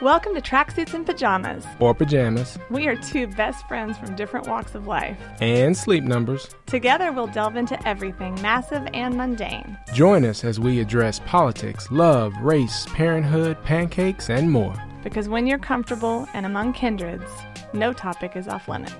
[0.00, 1.66] Welcome to Tracksuits and Pajamas.
[1.80, 2.56] Or pajamas.
[2.70, 5.18] We are two best friends from different walks of life.
[5.40, 6.48] And sleep numbers.
[6.66, 9.76] Together, we'll delve into everything massive and mundane.
[9.92, 14.76] Join us as we address politics, love, race, parenthood, pancakes, and more.
[15.02, 17.28] Because when you're comfortable and among kindreds,
[17.72, 18.94] no topic is off limits.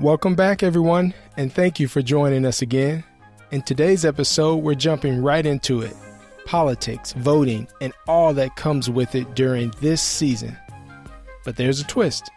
[0.00, 3.04] Welcome back, everyone, and thank you for joining us again.
[3.50, 5.94] In today's episode, we're jumping right into it
[6.44, 10.56] politics, voting, and all that comes with it during this season.
[11.44, 12.30] But there's a twist.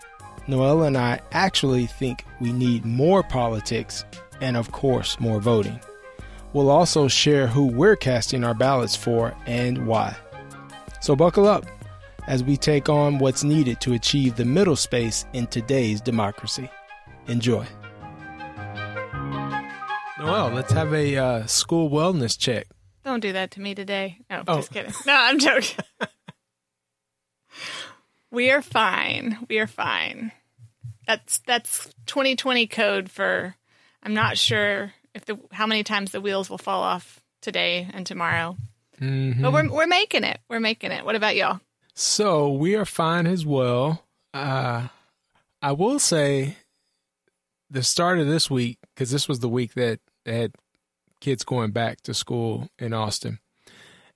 [0.47, 4.05] Noel and I actually think we need more politics
[4.41, 5.79] and, of course, more voting.
[6.53, 10.15] We'll also share who we're casting our ballots for and why.
[11.01, 11.65] So buckle up
[12.27, 16.69] as we take on what's needed to achieve the middle space in today's democracy.
[17.27, 17.65] Enjoy.
[20.17, 22.67] Noel, let's have a uh, school wellness check.
[23.05, 24.17] Don't do that to me today.
[24.29, 24.55] No, Oh.
[24.57, 24.91] just kidding.
[25.05, 25.85] No, I'm joking.
[28.31, 29.37] we are fine.
[29.49, 30.31] We are fine.
[31.07, 33.55] That's that's 2020 code for.
[34.01, 38.05] I'm not sure if the how many times the wheels will fall off today and
[38.07, 38.57] tomorrow,
[38.99, 39.41] Mhm.
[39.41, 40.39] but we're we're making it.
[40.49, 41.05] We're making it.
[41.05, 41.59] What about y'all?
[41.93, 44.03] So we are fine as well.
[44.33, 44.87] Uh,
[45.61, 46.57] I will say
[47.69, 50.53] the start of this week, because this was the week that they had
[51.25, 53.39] kids going back to school in Austin.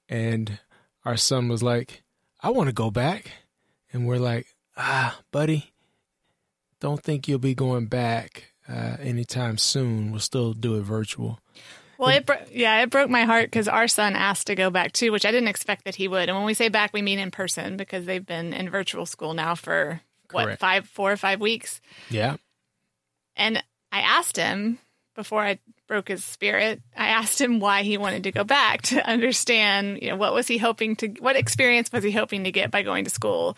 [0.08, 0.60] And
[1.04, 2.04] our son was like,
[2.40, 3.32] I want to go back.
[3.92, 4.46] And we're like,
[4.78, 5.74] ah, buddy,
[6.80, 10.12] don't think you'll be going back uh, anytime soon.
[10.12, 11.40] We'll still do it virtual.
[11.98, 14.92] Well, it bro- yeah, it broke my heart because our son asked to go back
[14.92, 16.30] too, which I didn't expect that he would.
[16.30, 19.34] And when we say back, we mean in person because they've been in virtual school
[19.34, 20.00] now for
[20.30, 20.62] what Correct.
[20.62, 21.82] five, four or five weeks.
[22.12, 22.38] Yeah.
[23.36, 24.78] And I asked him
[25.16, 25.58] before I
[25.90, 26.82] broke his spirit.
[26.96, 30.48] I asked him why he wanted to go back to understand, you know, what was
[30.48, 33.58] he hoping to, what experience was he hoping to get by going to school?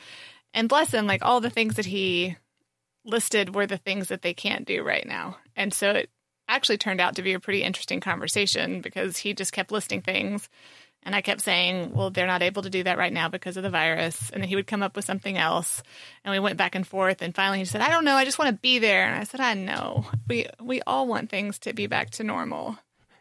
[0.53, 2.37] And bless him, like all the things that he
[3.05, 5.37] listed were the things that they can't do right now.
[5.55, 6.09] And so it
[6.47, 10.49] actually turned out to be a pretty interesting conversation because he just kept listing things.
[11.03, 13.63] And I kept saying, well, they're not able to do that right now because of
[13.63, 14.29] the virus.
[14.29, 15.81] And then he would come up with something else.
[16.23, 17.23] And we went back and forth.
[17.23, 18.15] And finally he said, I don't know.
[18.15, 19.05] I just want to be there.
[19.07, 20.05] And I said, I know.
[20.27, 22.77] We, we all want things to be back to normal.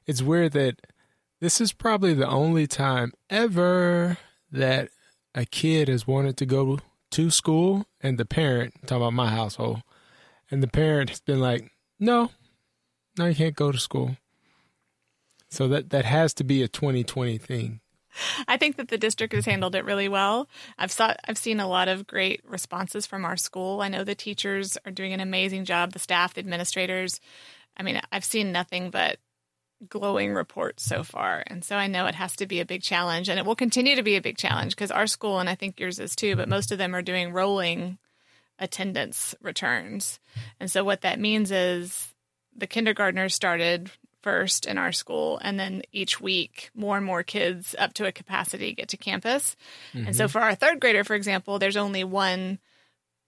[0.07, 0.77] it's weird that
[1.41, 4.19] this is probably the only time ever
[4.53, 4.91] that
[5.35, 6.79] a kid has wanted to go
[7.13, 9.83] to school and the parent, I'm talking about my household,
[10.51, 12.31] and the parent has been like, no,
[13.19, 14.17] no, you can't go to school.
[15.51, 17.81] So that, that has to be a 2020 thing.
[18.49, 20.49] I think that the district has handled it really well.
[20.79, 23.81] I've saw, I've seen a lot of great responses from our school.
[23.81, 27.21] I know the teachers are doing an amazing job, the staff, the administrators.
[27.77, 29.19] I mean, I've seen nothing but
[29.89, 31.43] glowing reports so far.
[31.47, 33.97] And so I know it has to be a big challenge and it will continue
[33.97, 36.49] to be a big challenge because our school, and I think yours is too, but
[36.49, 37.99] most of them are doing rolling
[38.59, 40.21] attendance returns.
[40.59, 42.15] And so what that means is
[42.55, 43.91] the kindergartners started
[44.23, 48.13] first in our school and then each week more and more kids up to a
[48.13, 49.57] capacity get to campus.
[49.95, 50.31] And so mm-hmm.
[50.31, 52.59] for our third grader, for example, there's only one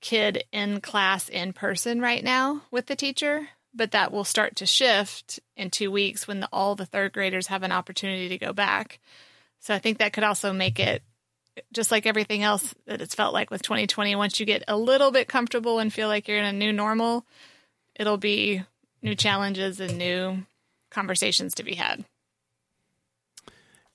[0.00, 4.66] kid in class in person right now with the teacher, but that will start to
[4.66, 8.52] shift in two weeks when the, all the third graders have an opportunity to go
[8.52, 8.98] back.
[9.60, 11.02] So I think that could also make it
[11.72, 14.16] just like everything else that it's felt like with 2020.
[14.16, 17.24] Once you get a little bit comfortable and feel like you're in a new normal,
[17.94, 18.62] it'll be
[19.02, 20.44] new challenges and new
[20.92, 22.04] conversations to be had.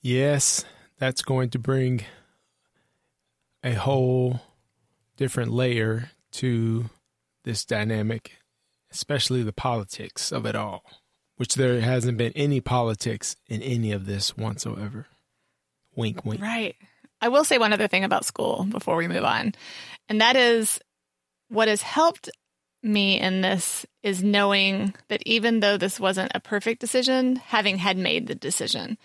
[0.00, 0.64] Yes,
[0.98, 2.02] that's going to bring
[3.64, 4.40] a whole
[5.16, 6.90] different layer to
[7.44, 8.36] this dynamic,
[8.92, 10.84] especially the politics of it all,
[11.36, 15.06] which there hasn't been any politics in any of this whatsoever.
[15.96, 16.40] Wink, wink.
[16.40, 16.76] Right.
[17.20, 19.54] I will say one other thing about school before we move on,
[20.08, 20.78] and that is
[21.48, 22.30] what has helped
[22.82, 27.96] me in this is knowing that even though this wasn't a perfect decision, having had
[27.96, 28.98] made the decision.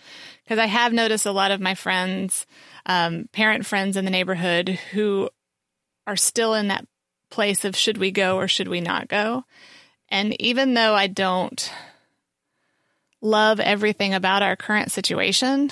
[0.44, 2.46] Because I have noticed a lot of my friends,
[2.86, 5.28] um, parent friends in the neighborhood who
[6.06, 6.86] are still in that
[7.30, 9.44] place of should we go or should we not go.
[10.08, 11.72] And even though I don't
[13.20, 15.70] love everything about our current situation,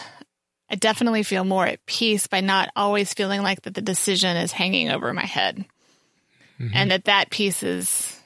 [0.69, 4.53] I definitely feel more at peace by not always feeling like that the decision is
[4.53, 5.67] hanging over my head.
[6.61, 6.75] Mm-hmm.
[6.75, 8.21] And that that piece is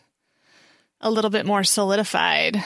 [1.00, 2.62] a little bit more solidified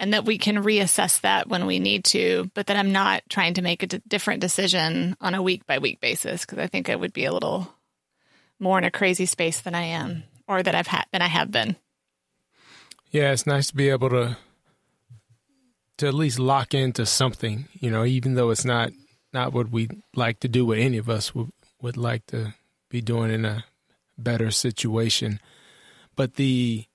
[0.00, 3.54] and that we can reassess that when we need to, but that I'm not trying
[3.54, 6.88] to make a d- different decision on a week by week basis because I think
[6.88, 7.72] I would be a little
[8.58, 11.50] more in a crazy space than I am or that I've had than I have
[11.50, 11.76] been.
[13.10, 14.36] Yeah, it's nice to be able to
[15.98, 18.90] to at least lock into something, you know, even though it's not
[19.34, 20.64] not what we like to do.
[20.64, 21.50] What any of us would
[21.82, 22.54] would like to
[22.88, 23.64] be doing in a
[24.22, 25.40] better situation.
[26.16, 26.86] But the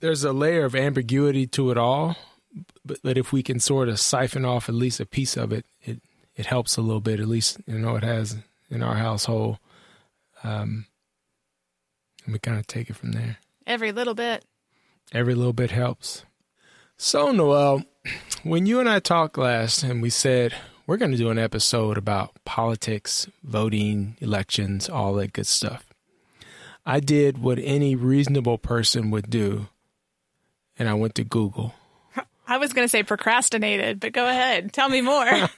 [0.00, 2.16] there's a layer of ambiguity to it all.
[2.84, 5.66] But, but if we can sort of siphon off at least a piece of it,
[5.82, 6.00] it
[6.36, 7.20] it helps a little bit.
[7.20, 8.36] At least you know it has
[8.70, 9.58] in our household.
[10.44, 10.86] Um,
[12.24, 13.38] and we kind of take it from there.
[13.66, 14.44] Every little bit.
[15.12, 16.24] Every little bit helps.
[16.96, 17.84] So, Noel,
[18.42, 20.54] when you and I talked last and we said
[20.86, 25.87] we're going to do an episode about politics, voting, elections, all that good stuff,
[26.88, 29.68] I did what any reasonable person would do
[30.78, 31.74] and I went to Google.
[32.46, 34.72] I was going to say procrastinated, but go ahead.
[34.72, 35.26] Tell me more.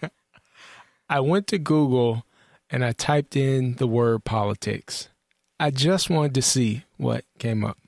[1.09, 2.25] I went to Google
[2.69, 5.09] and I typed in the word politics.
[5.61, 7.79] I just wanted to see what came up.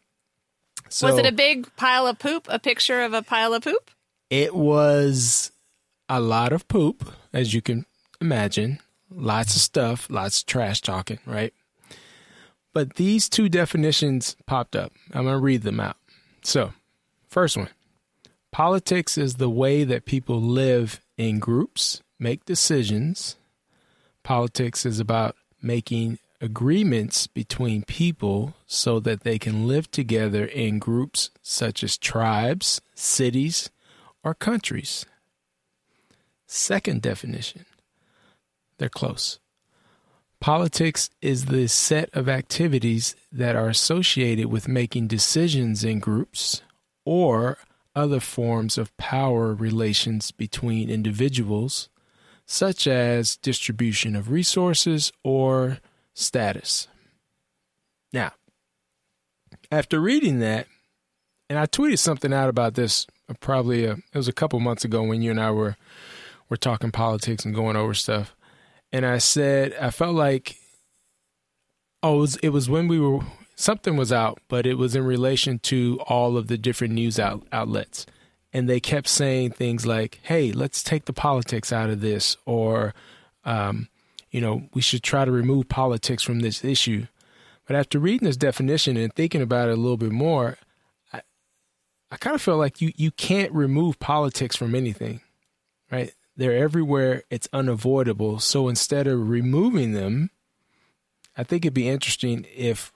[0.89, 2.47] So, was it a big pile of poop?
[2.49, 3.91] A picture of a pile of poop?
[4.31, 5.51] It was
[6.09, 7.87] a lot of poop, as you can
[8.21, 8.79] imagine.
[9.11, 11.53] Lots of stuff, lots of trash talking, right?
[12.73, 14.93] But these two definitions popped up.
[15.13, 15.97] I'm going to read them out.
[16.43, 16.73] So,
[17.29, 17.69] first one
[18.51, 23.37] politics is the way that people live in groups, make decisions.
[24.23, 31.31] Politics is about making agreements between people so that they can live together in groups
[31.41, 33.71] such as tribes, cities,
[34.23, 35.07] or countries.
[36.47, 37.65] Second definition
[38.79, 39.39] they're close.
[40.43, 46.63] Politics is the set of activities that are associated with making decisions in groups
[47.05, 47.59] or
[47.95, 51.89] other forms of power relations between individuals,
[52.45, 55.79] such as distribution of resources or
[56.13, 56.89] status.
[58.13, 58.33] Now,
[59.71, 60.67] after reading that,
[61.49, 64.59] and I tweeted something out about this uh, probably a, uh, it was a couple
[64.59, 65.77] months ago when you and I were
[66.49, 68.35] were talking politics and going over stuff,
[68.93, 70.57] and I said I felt like
[72.03, 73.21] oh it was, it was when we were
[73.55, 77.47] something was out, but it was in relation to all of the different news out,
[77.53, 78.07] outlets,
[78.53, 82.95] and they kept saying things like, "Hey, let's take the politics out of this," or
[83.45, 83.89] um,
[84.33, 87.07] you know, we should try to remove politics from this issue.
[87.67, 90.57] But after reading this definition and thinking about it a little bit more,
[91.13, 91.21] I,
[92.11, 95.21] I kind of feel like you, you can't remove politics from anything,
[95.91, 96.13] right?
[96.37, 97.23] They're everywhere.
[97.31, 98.39] It's unavoidable.
[98.39, 100.31] So instead of removing them,
[101.37, 102.93] I think it'd be interesting if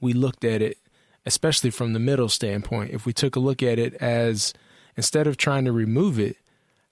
[0.00, 0.78] we looked at it,
[1.26, 4.54] especially from the middle standpoint, if we took a look at it as
[4.96, 6.36] instead of trying to remove it,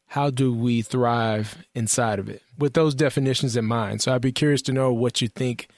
[0.09, 4.03] how do we thrive inside of it with those definitions in mind?
[4.03, 5.69] So I'd be curious to know what you think,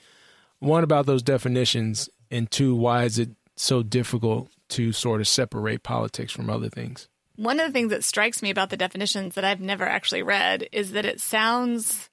[0.59, 5.83] one, about those definitions, and two, why is it so difficult to sort of separate
[5.83, 7.09] politics from other things?
[7.39, 10.69] One of the things that strikes me about the definitions that I've never actually read
[10.73, 12.11] is that it sounds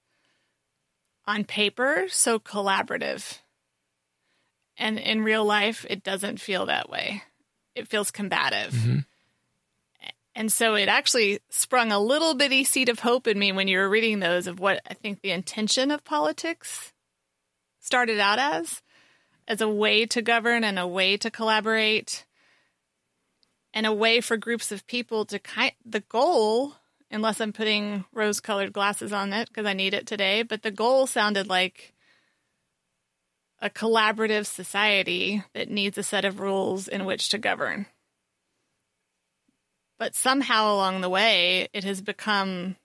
[1.25, 3.39] on paper so collaborative.
[4.77, 7.24] And in real life, it doesn't feel that way.
[7.74, 8.72] It feels combative.
[8.74, 9.00] Mm-hmm.
[10.36, 13.80] And so it actually sprung a little bitty seed of hope in me when you
[13.80, 16.94] were reading those of what I think the intention of politics
[17.80, 18.83] started out as
[19.48, 22.25] as a way to govern and a way to collaborate
[23.75, 26.73] and a way for groups of people to kind the goal
[27.11, 30.71] unless I'm putting rose colored glasses on it because I need it today but the
[30.71, 31.94] goal sounded like
[33.61, 37.85] a collaborative society that needs a set of rules in which to govern
[39.97, 42.76] but somehow along the way, it has become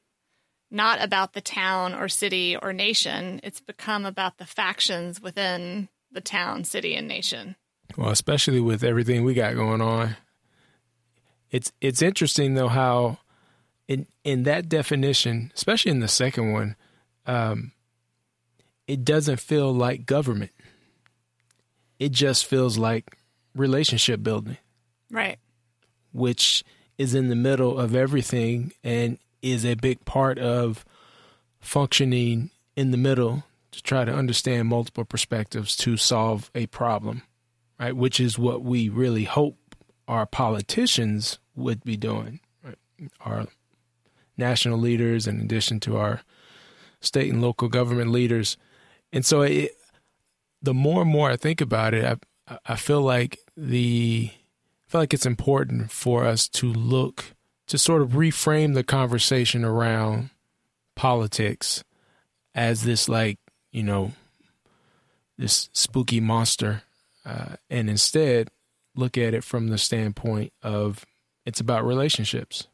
[0.70, 3.40] not about the town or city or nation.
[3.42, 7.56] It's become about the factions within the town, city, and nation.
[7.96, 10.16] Well, especially with everything we got going on.
[11.50, 13.18] It's it's interesting though how
[13.88, 16.76] in in that definition, especially in the second one,
[17.26, 17.72] um,
[18.86, 20.52] it doesn't feel like government.
[21.98, 23.16] It just feels like
[23.54, 24.56] relationship building.
[25.10, 25.38] Right.
[26.12, 26.64] Which
[26.98, 30.84] is in the middle of everything and is a big part of
[31.60, 37.22] functioning in the middle to try to understand multiple perspectives to solve a problem,
[37.78, 37.94] right?
[37.94, 39.56] Which is what we really hope
[40.10, 42.76] our politicians would be doing, right?
[43.20, 43.46] Our
[44.36, 46.22] national leaders, in addition to our
[47.00, 48.56] state and local government leaders.
[49.12, 49.70] And so it,
[50.60, 52.04] the more and more I think about it,
[52.48, 57.26] I, I feel like the I feel like it's important for us to look
[57.68, 60.30] to sort of reframe the conversation around
[60.96, 61.84] politics
[62.52, 63.38] as this like
[63.70, 64.12] you know
[65.38, 66.82] this spooky monster
[67.24, 68.48] uh, and instead
[69.00, 71.04] look at it from the standpoint of
[71.44, 72.68] it's about relationships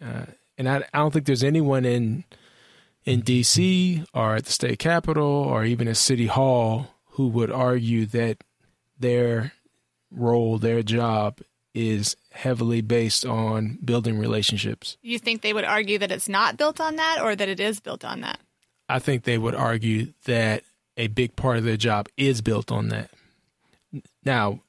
[0.00, 0.24] uh,
[0.58, 2.24] and I, I don't think there's anyone in
[3.04, 8.06] in DC or at the state capitol or even at City Hall who would argue
[8.06, 8.44] that
[8.98, 9.52] their
[10.10, 11.40] role, their job
[11.74, 14.98] is heavily based on building relationships.
[15.02, 17.80] You think they would argue that it's not built on that or that it is
[17.80, 18.38] built on that?
[18.88, 20.64] I think they would argue that
[20.96, 23.10] a big part of their job is built on that.
[24.24, 24.60] Now,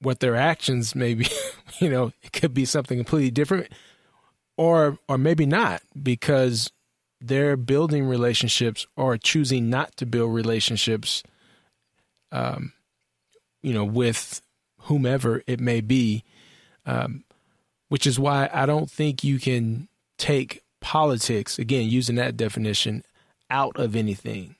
[0.00, 1.26] what their actions maybe,
[1.80, 3.68] you know, it could be something completely different
[4.56, 6.70] or or maybe not because
[7.20, 11.22] they're building relationships or choosing not to build relationships
[12.32, 12.72] um
[13.62, 14.40] you know with
[14.82, 16.24] whomever it may be
[16.86, 17.24] um
[17.90, 23.02] which is why I don't think you can take politics again using that definition
[23.50, 24.54] out of anything.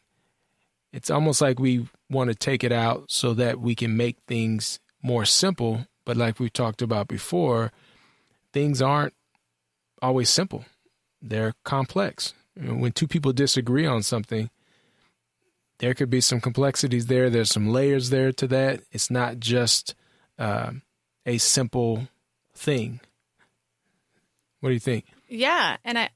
[0.93, 4.81] It's almost like we want to take it out so that we can make things
[5.03, 7.73] more simple but like we talked about before
[8.53, 9.15] things aren't
[10.03, 10.65] always simple
[11.23, 14.51] they're complex when two people disagree on something,
[15.79, 17.31] there could be some complexities there.
[17.31, 18.83] There's some layers there to that.
[18.93, 19.95] It's not just
[20.39, 20.73] uh,
[21.25, 22.09] a simple
[22.55, 23.01] thing.
[24.61, 25.07] What do you think?
[25.29, 26.11] Yeah, and I,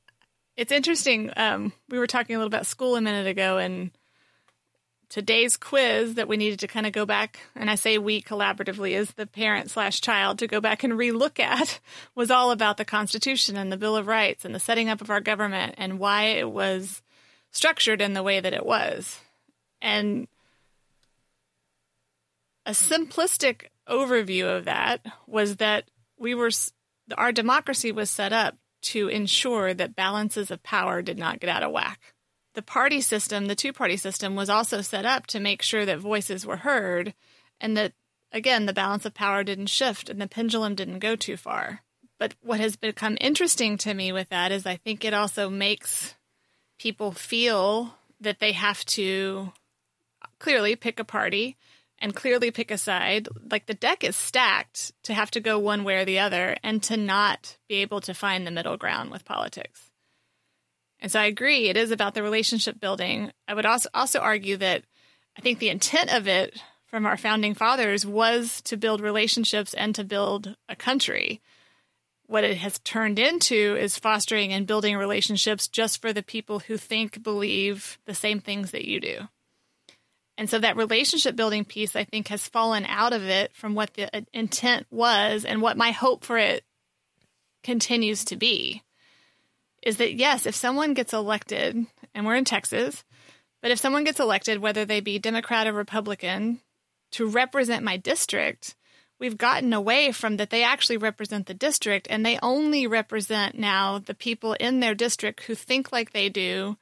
[0.57, 1.31] it's interesting.
[1.37, 3.91] Um, we were talking a little about school a minute ago, and
[5.09, 8.97] today's quiz that we needed to kind of go back, and I say we collaboratively
[8.97, 11.81] as the parent slash child to go back and relook at,
[12.15, 15.11] was all about the Constitution and the Bill of Rights and the setting up of
[15.11, 17.03] our government and why it was
[17.51, 19.21] structured in the way that it was.
[19.81, 20.29] And
[22.67, 25.85] a simplistic overview of that was that
[26.19, 26.51] we were
[27.19, 31.63] our democracy was set up to ensure that balances of power did not get out
[31.63, 32.14] of whack
[32.55, 35.99] the party system, the two party system, was also set up to make sure that
[35.99, 37.15] voices were heard
[37.61, 37.93] and that,
[38.33, 41.83] again, the balance of power didn't shift and the pendulum didn't go too far.
[42.19, 46.15] But what has become interesting to me with that is I think it also makes
[46.79, 49.53] people feel that they have to
[50.39, 51.57] clearly pick a party
[51.99, 53.29] and clearly pick a side.
[53.51, 56.83] Like the deck is stacked to have to go one way or the other and
[56.85, 59.91] to not be able to find the middle ground with politics.
[61.05, 63.31] And so I agree, it is about the relationship building.
[63.47, 64.85] I would also also argue that
[65.37, 69.95] I think the intent of it from our founding fathers was to build relationships and
[69.97, 71.43] to build a country.
[72.25, 76.79] What it has turned into is fostering and building relationships just for the people who
[76.79, 79.29] think, believe the same things that you do.
[80.39, 83.93] And so that relationship building piece, I think, has fallen out of it from what
[83.93, 86.65] the uh, intent was and what my hope for it
[87.63, 88.83] continues to be
[89.85, 93.05] is that yes, if someone gets elected, and we're in Texas,
[93.63, 96.61] but if someone gets elected, whether they be Democrat or Republican,
[97.13, 98.75] to represent my district,
[99.21, 103.99] we've gotten away from that they actually represent the district and they only represent now
[103.99, 106.77] the people in their district who think like they do,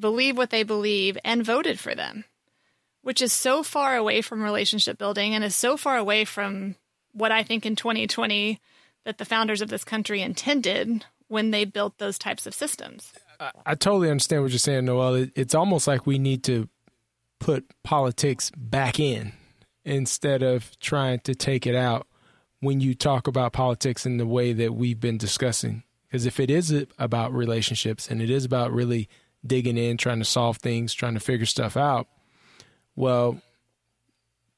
[0.00, 2.24] believe what they believe, and voted for them,
[3.02, 6.76] which is so far away from relationship building and is so far away from
[7.12, 8.60] what I think in 2020
[9.04, 13.10] that the founders of this country intended when they built those types of systems.
[13.40, 15.14] I, I totally understand what you're saying, Noel.
[15.14, 16.68] It, it's almost like we need to
[17.40, 19.32] put politics back in
[19.82, 22.06] instead of trying to take it out
[22.60, 25.84] when you talk about politics in the way that we've been discussing.
[26.06, 29.08] Because if it is about relationships and it is about really
[29.44, 32.08] digging in, trying to solve things, trying to figure stuff out,
[32.94, 33.40] well,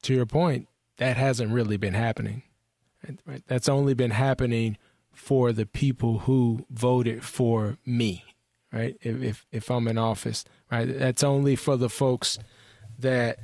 [0.02, 0.66] to your point,
[0.96, 2.42] that hasn't really been happening.
[3.46, 4.76] That's only been happening
[5.14, 8.24] for the people who voted for me,
[8.72, 8.96] right?
[9.00, 10.86] If, if, if I'm in office, right?
[10.86, 12.38] That's only for the folks
[12.98, 13.38] that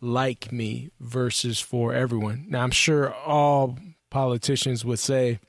[0.00, 2.46] like me versus for everyone.
[2.48, 3.78] Now, I'm sure all
[4.10, 5.40] politicians would say,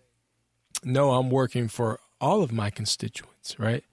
[0.83, 3.83] no, I'm working for all of my constituents, right?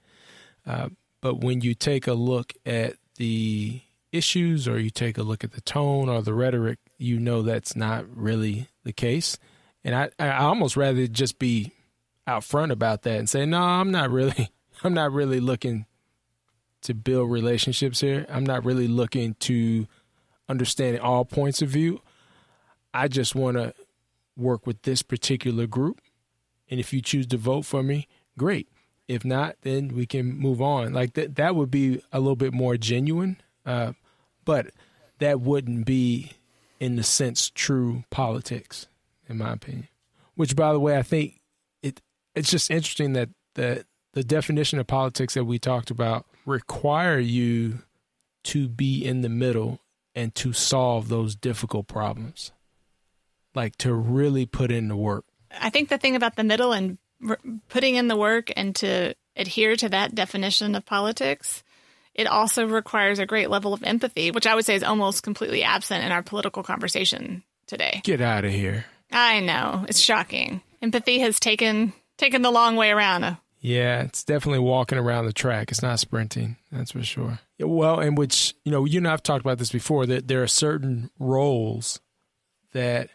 [0.67, 0.89] Uh,
[1.21, 5.53] but when you take a look at the issues or you take a look at
[5.53, 9.39] the tone or the rhetoric, you know that's not really the case.
[9.87, 11.71] And I, I almost rather just be
[12.27, 14.51] out front about that and say, no, I'm not really,
[14.85, 15.87] I'm not really looking
[16.83, 18.27] to build relationships here.
[18.29, 19.87] I'm not really looking to
[20.49, 22.01] understand all points of view.
[22.93, 23.75] I just want to
[24.37, 26.01] work with this particular group.
[26.69, 28.69] And if you choose to vote for me, great.
[29.07, 30.95] If not, then we can move on.
[30.95, 33.37] Like that, that would be a little bit more genuine.
[33.65, 33.93] Uh,
[34.45, 34.67] but
[35.21, 36.33] that wouldn't be,
[36.81, 38.89] in the sense, true politics
[39.29, 39.89] in my opinion.
[40.35, 41.41] Which, by the way, I think
[41.83, 42.01] it
[42.35, 47.81] it's just interesting that the the definition of politics that we talked about require you
[48.45, 49.81] to be in the middle
[50.15, 52.53] and to solve those difficult problems,
[53.55, 55.25] like to really put in the work.
[55.61, 56.99] I think the thing about the middle and
[57.69, 61.63] putting in the work and to adhere to that definition of politics,
[62.15, 65.63] it also requires a great level of empathy, which I would say is almost completely
[65.63, 68.01] absent in our political conversation today.
[68.05, 68.87] Get out of here.
[69.17, 69.87] I know.
[69.89, 70.61] It's shocking.
[70.83, 73.39] Empathy has taken taken the long way around.
[73.61, 75.71] Yeah, it's definitely walking around the track.
[75.71, 76.57] It's not sprinting.
[76.71, 77.39] That's for sure.
[77.59, 80.47] Well, and which, you know, you and I've talked about this before that there are
[80.47, 81.99] certain roles
[82.73, 83.09] that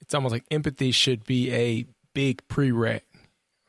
[0.00, 1.84] it's almost like empathy should be a
[2.14, 3.02] big prereq,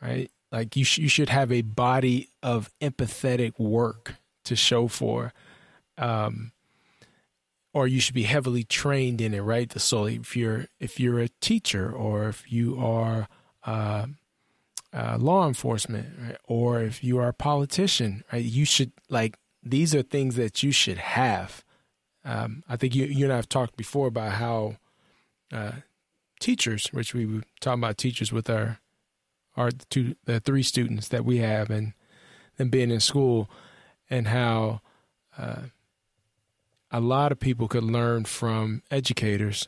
[0.02, 0.32] right?
[0.52, 4.16] Like you, sh- you should have a body of empathetic work
[4.46, 5.34] to show for,
[5.98, 6.54] um,
[7.76, 9.70] or you should be heavily trained in it, right?
[9.82, 13.28] So if you're if you're a teacher or if you are
[13.66, 14.06] uh,
[14.94, 16.38] uh, law enforcement, right?
[16.46, 18.42] or if you are a politician, right?
[18.42, 21.66] You should like these are things that you should have.
[22.24, 24.78] Um, I think you you and I have talked before about how
[25.52, 25.74] uh,
[26.40, 28.80] teachers, which we were talking about teachers with our
[29.58, 31.92] our two the three students that we have and
[32.56, 33.50] them being in school,
[34.10, 34.80] and how
[35.38, 35.64] uh,
[36.96, 39.68] a lot of people could learn from educators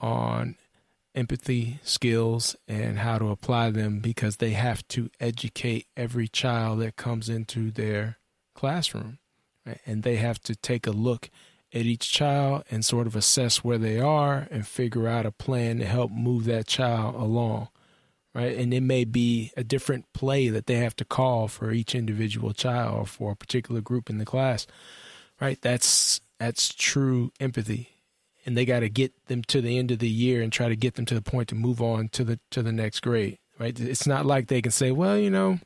[0.00, 0.56] on
[1.14, 6.96] empathy skills and how to apply them because they have to educate every child that
[6.96, 8.18] comes into their
[8.54, 9.18] classroom.
[9.64, 9.80] Right?
[9.86, 11.30] And they have to take a look
[11.72, 15.78] at each child and sort of assess where they are and figure out a plan
[15.78, 17.68] to help move that child along.
[18.34, 18.56] Right.
[18.56, 22.52] And it may be a different play that they have to call for each individual
[22.52, 24.66] child or for a particular group in the class.
[25.40, 25.60] Right.
[25.62, 27.90] That's that's true empathy.
[28.46, 30.76] And they got to get them to the end of the year and try to
[30.76, 33.78] get them to the point to move on to the to the next grade right?
[33.78, 35.58] It's not like they can say well you know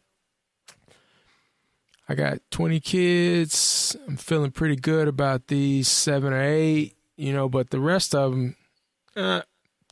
[2.09, 3.97] i got 20 kids.
[4.09, 8.33] I'm feeling pretty good about these seven or eight you know but the rest of
[8.33, 8.57] them
[9.14, 9.43] uh,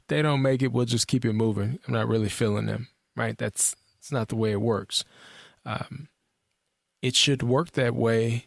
[0.09, 0.73] they don't make it.
[0.73, 1.79] We'll just keep it moving.
[1.87, 3.37] I'm not really feeling them right?
[3.37, 5.05] That's it's not the way it works.
[5.65, 6.09] Um,
[7.03, 8.47] it should work that way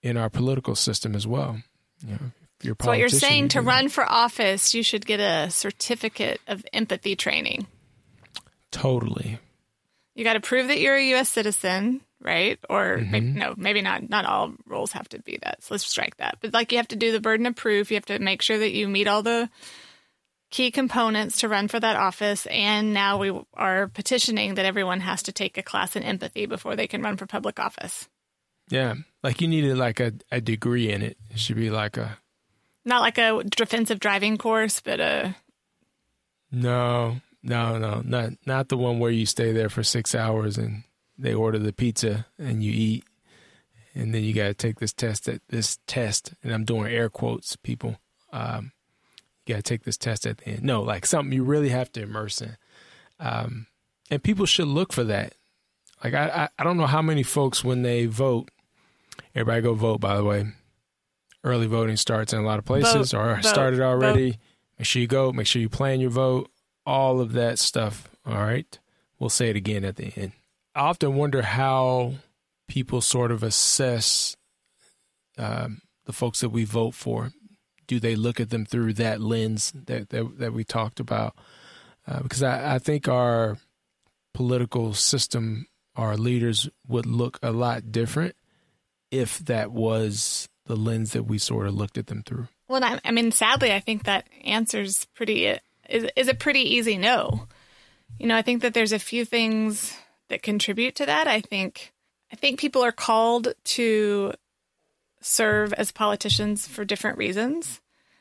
[0.00, 1.62] in our political system as well
[2.04, 2.30] you know
[2.62, 6.64] you're so what you're saying to run for office, you should get a certificate of
[6.72, 7.66] empathy training.
[8.70, 9.38] Totally.
[10.14, 11.28] You got to prove that you're a U.S.
[11.28, 12.58] citizen, right?
[12.70, 13.10] Or mm-hmm.
[13.10, 14.08] maybe, no, maybe not.
[14.08, 15.62] Not all roles have to be that.
[15.62, 16.38] So let's strike that.
[16.40, 17.90] But like you have to do the burden of proof.
[17.90, 19.50] You have to make sure that you meet all the
[20.50, 22.46] key components to run for that office.
[22.46, 26.76] And now we are petitioning that everyone has to take a class in empathy before
[26.76, 28.08] they can run for public office.
[28.68, 31.18] Yeah, like you needed like a, a degree in it.
[31.30, 32.18] It should be like a
[32.84, 35.36] not like a defensive driving course, but a.
[36.50, 40.84] No, no, no, not not the one where you stay there for six hours and
[41.18, 43.04] they order the pizza and you eat,
[43.94, 47.08] and then you got to take this test at this test, and I'm doing air
[47.08, 47.98] quotes, people.
[48.32, 48.72] Um,
[49.46, 50.62] you got to take this test at the end.
[50.62, 52.56] No, like something you really have to immerse in,
[53.20, 53.66] um,
[54.10, 55.34] and people should look for that.
[56.02, 58.50] Like I, I, don't know how many folks when they vote.
[59.34, 60.46] Everybody go vote, by the way
[61.44, 64.32] early voting starts in a lot of places vote, or vote, started already.
[64.32, 64.40] Vote.
[64.78, 65.32] Make sure you go.
[65.32, 66.50] Make sure you plan your vote.
[66.86, 68.08] All of that stuff.
[68.26, 68.78] All right.
[69.18, 70.32] We'll say it again at the end.
[70.74, 72.14] I often wonder how
[72.66, 74.36] people sort of assess
[75.38, 77.32] um, the folks that we vote for.
[77.86, 81.36] Do they look at them through that lens that that, that we talked about?
[82.06, 83.58] Uh, because I, I think our
[84.34, 88.34] political system, our leaders would look a lot different
[89.10, 92.48] if that was the lens that we sort of looked at them through?
[92.68, 95.46] Well, I, mean, sadly, I think that answer's pretty
[95.88, 97.46] is is a pretty easy no.
[98.18, 99.96] You know, I think that there's a few things
[100.28, 101.26] that contribute to that.
[101.26, 101.92] I think
[102.32, 104.32] I think people are called to
[105.20, 107.80] serve as politicians for different reasons.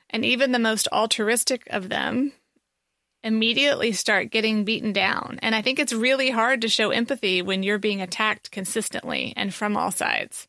[0.09, 2.33] And even the most altruistic of them
[3.23, 5.39] immediately start getting beaten down.
[5.41, 9.53] And I think it's really hard to show empathy when you're being attacked consistently and
[9.53, 10.47] from all sides.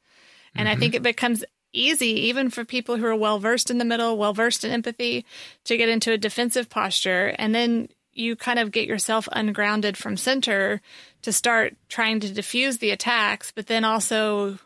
[0.54, 0.76] And mm-hmm.
[0.76, 4.16] I think it becomes easy, even for people who are well versed in the middle,
[4.16, 5.24] well versed in empathy,
[5.64, 7.35] to get into a defensive posture.
[7.38, 10.80] And then you kind of get yourself ungrounded from center
[11.22, 14.58] to start trying to diffuse the attacks, but then also,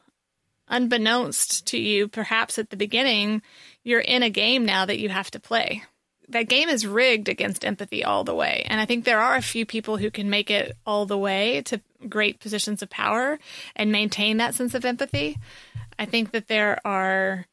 [0.69, 3.43] unbeknownst to you, perhaps at the beginning,
[3.85, 5.85] you're in a game now that you have to play.
[6.29, 8.65] That game is rigged against empathy all the way.
[8.69, 11.63] And I think there are a few people who can make it all the way
[11.63, 13.39] to great positions of power
[13.75, 15.39] and maintain that sense of empathy.
[15.99, 17.47] I think that there are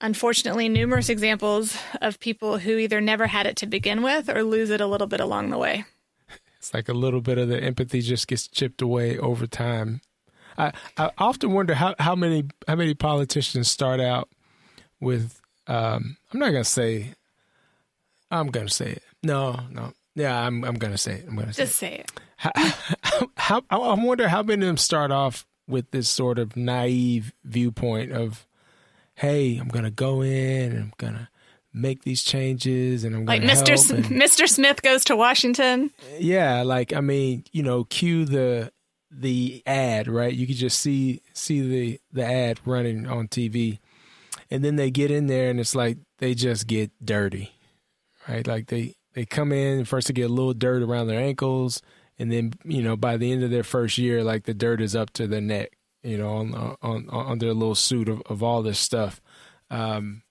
[0.00, 4.70] unfortunately numerous examples of people who either never had it to begin with or lose
[4.70, 5.84] it a little bit along the way.
[6.58, 10.00] It's like a little bit of the empathy just gets chipped away over time.
[10.58, 14.28] I, I often wonder how, how many how many politicians start out
[15.00, 17.14] with um, I'm not gonna say
[18.30, 19.02] I'm gonna say it.
[19.22, 19.92] No, no.
[20.14, 21.24] Yeah, I'm I'm gonna say it.
[21.28, 21.76] I'm gonna say just it.
[21.76, 22.12] say it.
[22.36, 22.52] How,
[23.36, 28.12] how I wonder how many of them start off with this sort of naive viewpoint
[28.12, 28.46] of,
[29.14, 31.28] "Hey, I'm gonna go in and I'm gonna
[31.72, 33.72] make these changes and I'm like Mr.
[33.72, 34.48] S- and, Mr.
[34.48, 38.72] Smith goes to Washington." Yeah, like I mean, you know, cue the
[39.10, 40.32] the ad, right?
[40.32, 43.78] You could just see see the the ad running on TV,
[44.50, 47.52] and then they get in there and it's like they just get dirty,
[48.28, 48.46] right?
[48.46, 51.82] Like they they come in first to get a little dirt around their ankles,
[52.18, 54.94] and then you know by the end of their first year, like the dirt is
[54.94, 58.62] up to their neck, you know, on on on their little suit of, of all
[58.62, 59.20] this stuff.
[59.70, 60.22] Um,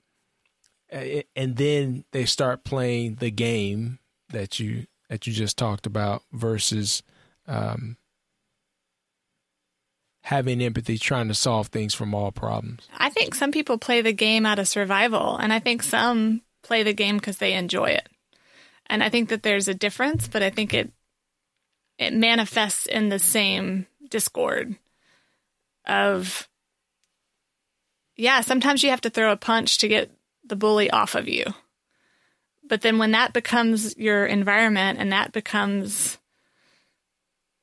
[0.89, 3.99] and then they start playing the game
[4.29, 7.03] that you that you just talked about versus
[7.47, 7.97] um,
[10.25, 12.89] having empathy, trying to solve things from all problems.
[12.97, 16.81] I think some people play the game out of survival, and I think some play
[16.81, 18.09] the game because they enjoy it.
[18.87, 20.91] And I think that there's a difference, but I think it
[21.99, 24.75] it manifests in the same discord
[25.85, 26.49] of
[28.15, 30.09] yeah, sometimes you have to throw a punch to get
[30.43, 31.45] the bully off of you.
[32.67, 36.17] But then when that becomes your environment and that becomes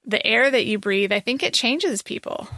[0.05, 2.49] the air that you breathe, I think it changes people.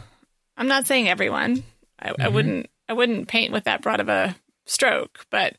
[0.56, 1.64] I'm not saying everyone.
[1.98, 2.22] I, mm-hmm.
[2.22, 5.56] I wouldn't I wouldn't paint with that broad of a stroke, but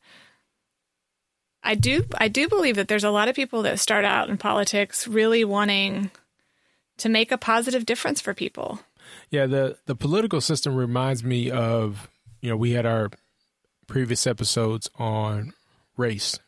[1.63, 4.38] I do I do believe that there's a lot of people that start out in
[4.38, 6.12] politics really wanting
[6.98, 8.80] to make a positive difference for people.
[9.30, 12.10] Yeah, the the political system reminds me of
[12.41, 13.10] you know we had our
[13.88, 15.54] previous episodes on
[15.98, 16.39] race,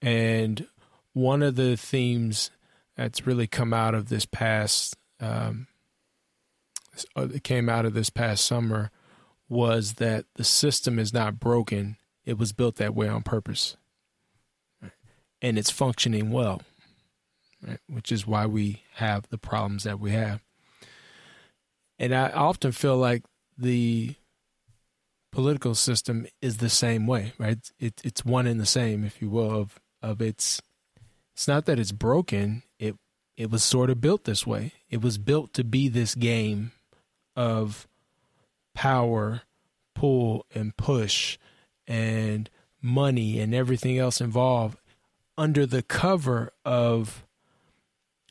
[0.00, 0.66] and
[1.12, 2.50] one of the themes
[3.00, 5.66] that's really come out of this past um,
[7.16, 8.90] uh, it came out of this past summer
[9.48, 13.76] was that the system is not broken; it was built that way on purpose
[15.42, 16.62] and it's functioning well,
[17.66, 17.80] right?
[17.88, 20.40] which is why we have the problems that we have.
[21.98, 23.24] And I often feel like
[23.56, 24.14] the
[25.32, 27.58] political system is the same way, right?
[27.78, 30.62] It, it's one and the same, if you will, of of its.
[31.40, 32.64] It's not that it's broken.
[32.78, 32.96] It
[33.34, 34.74] it was sort of built this way.
[34.90, 36.72] It was built to be this game
[37.34, 37.88] of
[38.74, 39.40] power,
[39.94, 41.38] pull and push,
[41.86, 42.50] and
[42.82, 44.76] money and everything else involved
[45.38, 47.24] under the cover of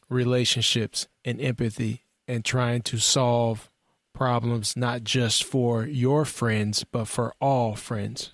[0.08, 3.72] relationships and empathy and trying to solve
[4.14, 8.34] problems not just for your friends but for all friends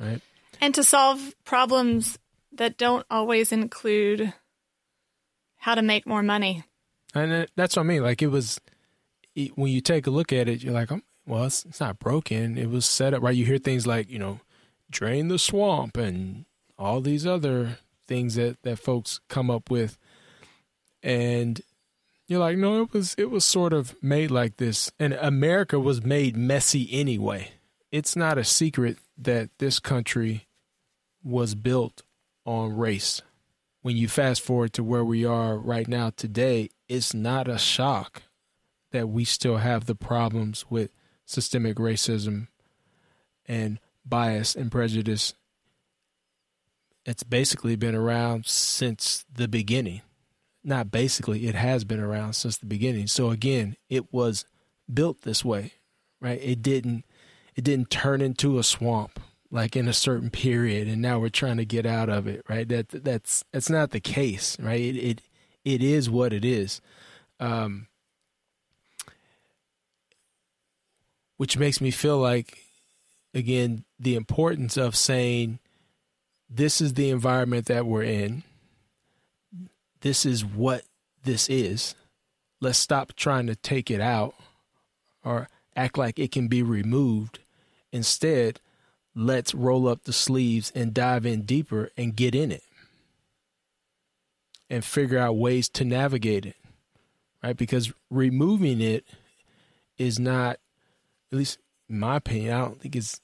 [0.00, 0.20] right
[0.60, 2.18] and to solve problems
[2.58, 4.32] that don't always include
[5.56, 6.64] how to make more money.
[7.14, 8.60] And that's what i mean like it was
[9.54, 12.56] when you take a look at it you're like oh, well it's, it's not broken.
[12.56, 13.34] It was set up right?
[13.34, 14.40] You hear things like you know
[14.90, 16.44] drain the swamp and
[16.78, 19.98] all these other things that that folks come up with.
[21.02, 21.60] And
[22.28, 24.92] you're like no it was it was sort of made like this.
[24.98, 27.52] And america was made messy anyway.
[27.90, 30.46] It's not a secret that this country
[31.24, 32.02] was built
[32.46, 33.20] on race
[33.82, 38.22] when you fast forward to where we are right now today it's not a shock
[38.92, 40.90] that we still have the problems with
[41.24, 42.48] systemic racism
[43.46, 45.34] and bias and prejudice
[47.06, 50.02] it's basically been around since the beginning.
[50.64, 53.06] Not basically, it has been around since the beginning.
[53.06, 54.44] So again, it was
[54.92, 55.74] built this way,
[56.20, 56.40] right?
[56.42, 57.04] It didn't
[57.54, 61.56] it didn't turn into a swamp like in a certain period and now we're trying
[61.56, 62.68] to get out of it, right?
[62.68, 64.80] That that's that's not the case, right?
[64.80, 65.22] It it,
[65.64, 66.80] it is what it is.
[67.40, 67.88] Um
[71.36, 72.58] which makes me feel like
[73.34, 75.58] again the importance of saying
[76.48, 78.42] this is the environment that we're in.
[80.00, 80.82] This is what
[81.24, 81.94] this is.
[82.60, 84.34] Let's stop trying to take it out
[85.24, 87.40] or act like it can be removed.
[87.92, 88.60] Instead,
[89.16, 92.62] let's roll up the sleeves and dive in deeper and get in it
[94.68, 96.56] and figure out ways to navigate it.
[97.42, 97.56] Right?
[97.56, 99.04] Because removing it
[99.96, 100.58] is not,
[101.32, 103.20] at least in my opinion, I don't think is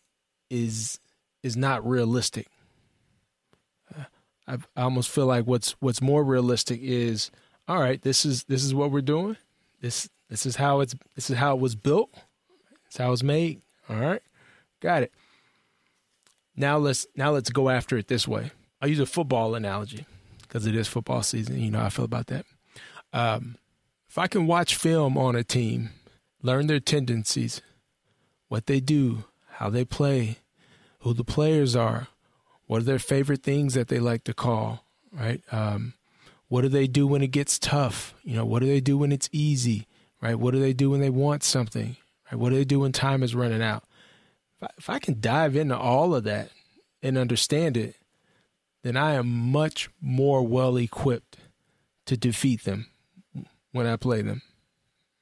[0.49, 0.99] is
[1.43, 2.47] is not realistic.
[4.47, 7.31] I, I almost feel like what's what's more realistic is
[7.69, 8.01] all right.
[8.01, 9.37] This is this is what we're doing.
[9.81, 12.11] This this is how it's this is how it was built.
[12.87, 13.63] It's how it's made.
[13.89, 14.23] All right,
[14.81, 15.13] got it.
[16.57, 18.51] Now let's now let's go after it this way.
[18.81, 20.07] I'll use a football analogy
[20.43, 21.59] because it is football season.
[21.59, 22.45] You know how I feel about that.
[23.13, 23.57] Um,
[24.09, 25.91] if I can watch film on a team,
[26.43, 27.63] learn their tendencies,
[28.49, 30.39] what they do, how they play,
[31.01, 32.09] who the players are,
[32.67, 35.43] what are their favorite things that they like to call, right?
[35.51, 35.95] Um,
[36.49, 38.15] what do they do when it gets tough?
[38.23, 39.87] You know, what do they do when it's easy?
[40.21, 40.39] Right?
[40.39, 41.97] What do they do when they want something?
[42.31, 42.39] Right?
[42.39, 43.85] What do they do when time is running out?
[44.79, 46.51] If I, can dive into all of that
[47.03, 47.97] and understand it,
[48.83, 51.39] then I am much more well equipped
[52.07, 52.89] to defeat them
[53.73, 54.43] when I play them,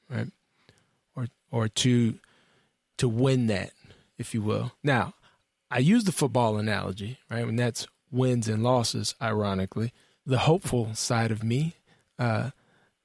[0.08, 0.28] right?
[1.14, 2.18] Or or to
[2.98, 3.72] to win that,
[4.18, 4.72] if you will.
[4.82, 5.14] Now,
[5.70, 7.46] I use the football analogy, right?
[7.46, 9.92] And that's wins and losses, ironically.
[10.26, 11.76] The hopeful side of me
[12.18, 12.50] uh,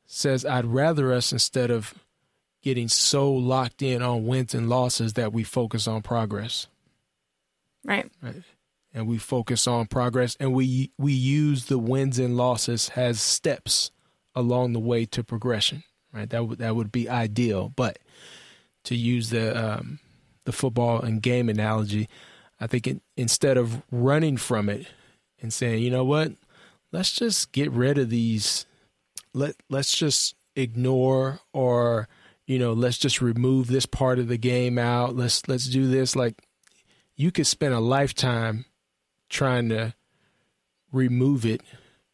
[0.06, 1.94] says I'd rather us, instead of
[2.66, 6.68] getting so locked in on wins and losses, that we focus on progress.
[7.86, 8.12] Right.
[8.22, 8.42] Right.
[8.92, 13.92] And we focus on progress and we we use the wins and losses as steps
[14.34, 15.84] along the way to progression.
[16.12, 16.30] Right.
[16.30, 17.72] That would that would be ideal.
[17.76, 18.00] But
[18.86, 20.00] to use the um,
[20.46, 22.10] the football and game analogy,
[22.60, 24.88] I think it, instead of running from it
[25.40, 26.32] and saying, you know what,
[26.92, 28.66] let's just get rid of these.
[29.34, 32.08] Let let's just ignore or
[32.46, 35.16] you know let's just remove this part of the game out.
[35.16, 36.16] Let's let's do this.
[36.16, 36.36] Like
[37.16, 38.66] you could spend a lifetime
[39.30, 39.94] trying to
[40.92, 41.62] remove it,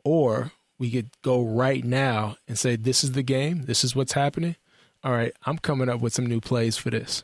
[0.04, 3.66] or we could go right now and say, this is the game.
[3.66, 4.56] This is what's happening.
[5.04, 7.24] All right, I'm coming up with some new plays for this.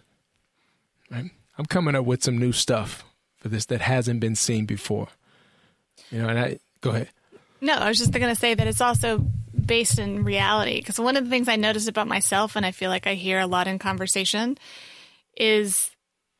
[1.11, 1.31] Right?
[1.57, 3.03] I'm coming up with some new stuff
[3.37, 5.07] for this that hasn't been seen before.
[6.11, 7.09] You know, and I go ahead.
[7.59, 9.25] No, I was just going to say that it's also
[9.67, 12.89] based in reality because one of the things I noticed about myself, and I feel
[12.89, 14.57] like I hear a lot in conversation,
[15.35, 15.91] is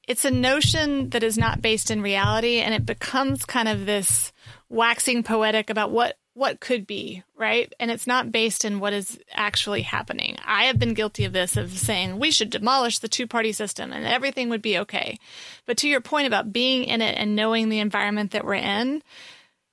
[0.08, 4.32] it's a notion that is not based in reality, and it becomes kind of this
[4.70, 7.74] waxing poetic about what what could be, right?
[7.80, 10.38] And it's not based in what is actually happening.
[10.46, 13.92] I have been guilty of this, of saying we should demolish the two party system
[13.92, 15.18] and everything would be okay.
[15.66, 19.02] But to your point about being in it and knowing the environment that we're in,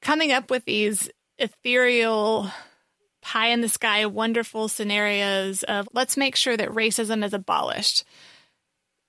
[0.00, 2.50] coming up with these ethereal,
[3.24, 8.04] pie in the sky, wonderful scenarios of let's make sure that racism is abolished.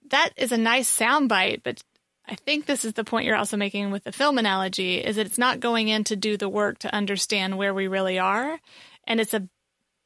[0.10, 1.84] That is a nice soundbite, but
[2.26, 5.26] I think this is the point you're also making with the film analogy is that
[5.26, 8.60] it's not going in to do the work to understand where we really are.
[9.06, 9.48] And it's a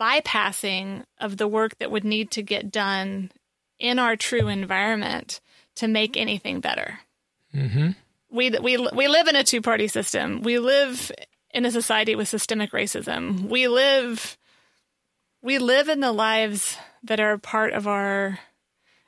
[0.01, 3.31] bypassing of the work that would need to get done
[3.77, 5.39] in our true environment
[5.75, 6.99] to make anything better.
[7.53, 7.91] Mm-hmm.
[8.31, 10.41] We, we, we live in a two party system.
[10.41, 11.11] We live
[11.51, 13.49] in a society with systemic racism.
[13.49, 14.37] We live,
[15.41, 18.39] we live in the lives that are part of our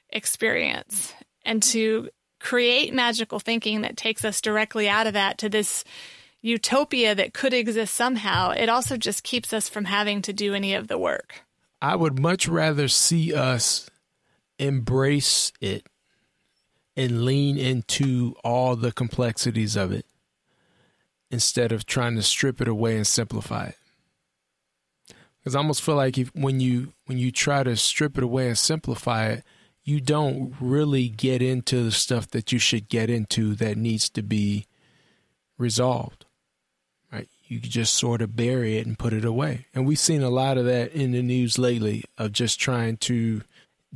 [0.10, 1.14] experience.
[1.44, 5.84] And to create magical thinking that takes us directly out of that to this
[6.42, 10.74] utopia that could exist somehow, it also just keeps us from having to do any
[10.74, 11.44] of the work.
[11.82, 13.90] I would much rather see us
[14.58, 15.86] embrace it
[16.96, 20.06] and lean into all the complexities of it
[21.32, 23.78] instead of trying to strip it away and simplify it.
[25.39, 28.48] Because I almost feel like if, when you when you try to strip it away
[28.48, 29.44] and simplify it,
[29.84, 34.22] you don't really get into the stuff that you should get into that needs to
[34.22, 34.67] be
[35.58, 36.26] resolved.
[37.12, 37.28] Right?
[37.48, 39.65] You just sort of bury it and put it away.
[39.74, 43.41] And we've seen a lot of that in the news lately of just trying to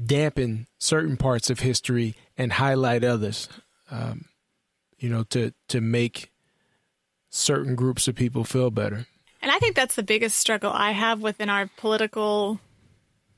[0.04, 3.48] dampen certain parts of history and highlight others.
[3.92, 4.26] Um,
[4.98, 6.32] you know, to to make
[7.36, 9.06] certain groups of people feel better.
[9.42, 12.60] And I think that's the biggest struggle I have within our political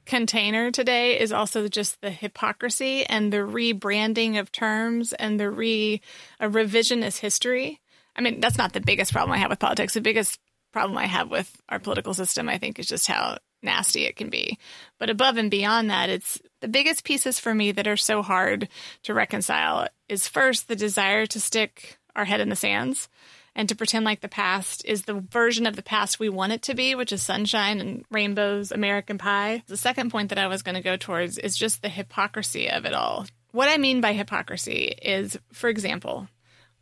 [0.05, 6.01] container today is also just the hypocrisy and the rebranding of terms and the re
[6.39, 7.81] a revisionist history.
[8.15, 9.95] I mean, that's not the biggest problem I have with politics.
[9.95, 10.39] The biggest
[10.71, 14.29] problem I have with our political system, I think, is just how nasty it can
[14.29, 14.57] be.
[14.99, 18.69] But above and beyond that, it's the biggest pieces for me that are so hard
[19.03, 23.09] to reconcile is first the desire to stick our head in the sands
[23.57, 26.61] and to pretend like the past is the version of the past we want it
[26.61, 29.63] to be, which is sunshine and rainbows, American pie.
[29.65, 32.85] The second point that I was going to go towards is just the hypocrisy of
[32.85, 33.25] it all.
[33.51, 36.27] What I mean by hypocrisy is, for example,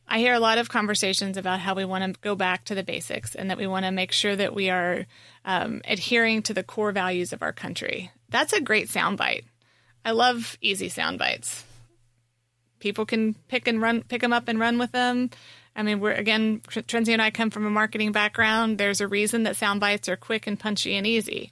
[0.06, 2.84] I hear a lot of conversations about how we want to go back to the
[2.84, 5.06] basics and that we want to make sure that we are
[5.46, 8.12] um, adhering to the core values of our country.
[8.28, 9.46] That's a great soundbite.
[10.04, 11.64] I love easy sound bites.
[12.80, 15.30] People can pick and run, pick them up and run with them.
[15.76, 18.78] I mean, we're again, Trenzy and I come from a marketing background.
[18.78, 21.52] There's a reason that sound bites are quick and punchy and easy.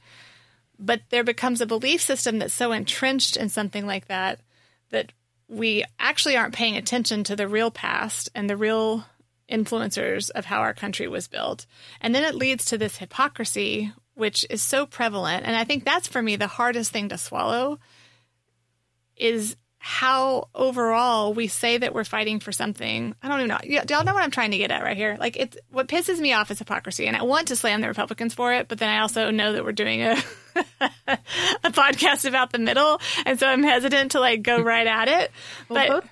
[0.79, 4.39] But there becomes a belief system that's so entrenched in something like that
[4.89, 5.11] that
[5.47, 9.05] we actually aren't paying attention to the real past and the real
[9.49, 11.65] influencers of how our country was built.
[12.01, 15.45] And then it leads to this hypocrisy, which is so prevalent.
[15.45, 17.79] And I think that's for me the hardest thing to swallow
[19.15, 23.13] is how overall we say that we're fighting for something.
[23.21, 23.57] I don't even know.
[23.83, 25.17] Do y'all know what I'm trying to get at right here?
[25.19, 28.33] Like, it's what pisses me off is hypocrisy, and I want to slam the Republicans
[28.33, 30.15] for it, but then I also know that we're doing a
[30.77, 35.31] a podcast about the middle, and so I'm hesitant to like go right at it.
[35.69, 36.09] Well, but both,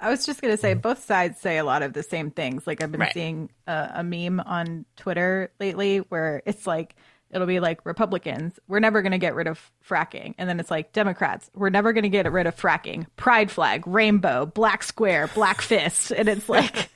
[0.00, 2.66] I was just gonna say both sides say a lot of the same things.
[2.66, 3.14] Like I've been Right.
[3.14, 6.96] seeing a, a meme on Twitter lately where it's like
[7.34, 10.92] it'll be like Republicans, we're never gonna get rid of fracking, and then it's like
[10.92, 13.06] Democrats, we're never gonna get rid of fracking.
[13.16, 16.88] Pride flag, rainbow, black square, black fist, and it's like.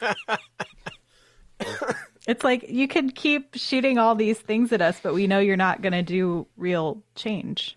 [2.26, 5.56] It's like you can keep shooting all these things at us, but we know you're
[5.56, 7.76] not going to do real change.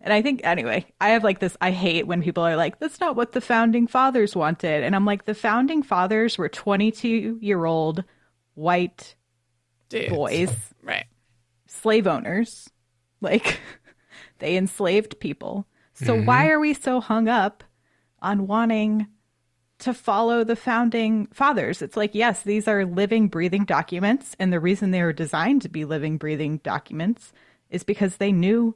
[0.00, 1.56] And I think, anyway, I have like this.
[1.60, 4.82] I hate when people are like, that's not what the founding fathers wanted.
[4.82, 8.04] And I'm like, the founding fathers were 22 year old
[8.54, 9.14] white
[9.90, 10.08] dudes.
[10.08, 10.69] boys?
[11.80, 12.68] Slave owners.
[13.22, 13.60] Like,
[14.38, 15.66] they enslaved people.
[15.92, 16.24] So mm-hmm.
[16.24, 17.62] why are we so hung up
[18.22, 19.08] on wanting
[19.80, 21.82] to follow the founding fathers?
[21.82, 24.34] It's like, yes, these are living, breathing documents.
[24.38, 27.34] And the reason they were designed to be living, breathing documents
[27.68, 28.74] is because they knew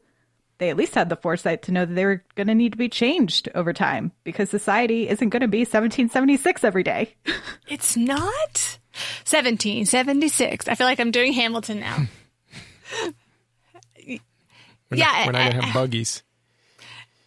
[0.58, 2.78] they at least had the foresight to know that they were going to need to
[2.78, 7.14] be changed over time because society isn't going to be 1776 every day.
[7.66, 8.78] It's not
[9.24, 10.68] 1776.
[10.68, 12.06] I feel like I'm doing Hamilton now.
[14.07, 14.18] We're
[14.98, 16.22] Yeah, not, we're not gonna have buggies.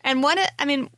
[0.02, 0.90] And one, I mean,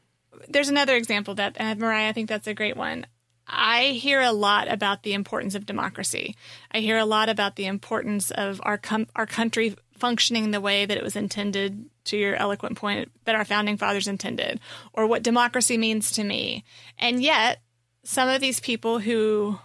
[0.47, 3.05] there's another example that, and Mariah, I think that's a great one.
[3.47, 6.36] I hear a lot about the importance of democracy.
[6.71, 10.86] I hear a lot about the importance of our com- our country functioning the way
[10.86, 11.89] that it was intended.
[12.05, 14.60] To your eloquent point, that our founding fathers intended,
[14.93, 16.63] or what democracy means to me.
[16.97, 17.62] And yet,
[18.03, 19.60] some of these people who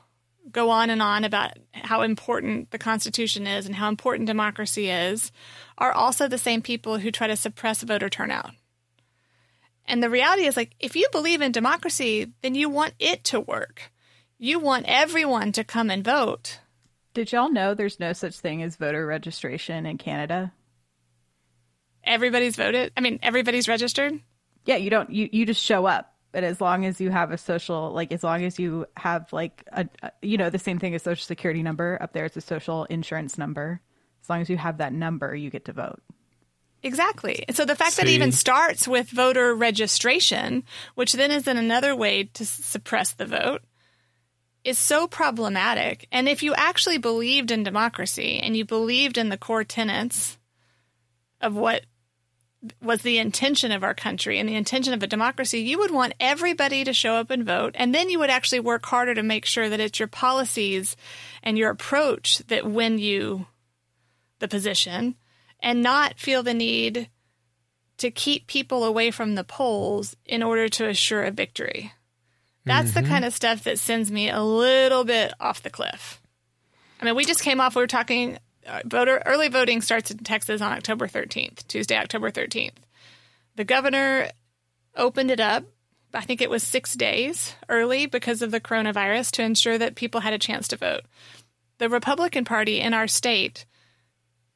[0.51, 5.33] go on and on about how important the Constitution is and how important democracy is
[5.79, 8.51] are also the same people who try to suppress voter turnout.
[9.87, 13.41] And the reality is, like, if you believe in democracy, then you want it to
[13.41, 13.93] work.
[14.39, 16.61] You want everyone to come and vote.
[17.13, 20.53] Did y'all know there's no such thing as voter registration in Canada?
[22.03, 22.93] Everybody's voted.
[22.97, 24.19] I mean, everybody's registered.
[24.65, 26.14] Yeah, you don't you you just show up.
[26.35, 29.63] But as long as you have a social like as long as you have like
[29.73, 32.41] a, a you know the same thing as social security number up there it's a
[32.41, 33.81] social insurance number.
[34.21, 36.03] As long as you have that number, you get to vote.
[36.83, 37.45] Exactly.
[37.53, 40.65] So the fact that it even starts with voter registration,
[40.97, 43.63] which then is then another way to suppress the vote,
[44.65, 46.09] is so problematic.
[46.11, 50.37] And if you actually believed in democracy and you believed in the core tenets
[51.41, 51.85] of what
[52.83, 56.15] was the intention of our country and the intention of a democracy, you would want
[56.19, 57.75] everybody to show up and vote.
[57.77, 60.97] And then you would actually work harder to make sure that it's your policies
[61.43, 63.47] and your approach that win you
[64.39, 65.17] the position
[65.61, 67.09] and not feel the need
[67.99, 71.93] to keep people away from the polls in order to assure a victory.
[72.67, 73.11] That's the mm-hmm.
[73.11, 76.21] kind of stuff that sends me a little bit off the cliff.
[77.01, 80.19] I mean, we just came off, we were talking, Uh, voter early voting starts in
[80.19, 82.73] Texas on October 13th, Tuesday, October 13th.
[83.57, 84.31] The governor
[84.97, 85.65] opened it up.
[86.13, 90.21] I think it was six days early because of the coronavirus to ensure that people
[90.21, 91.03] had a chance to vote.
[91.79, 93.67] The Republican Party in our state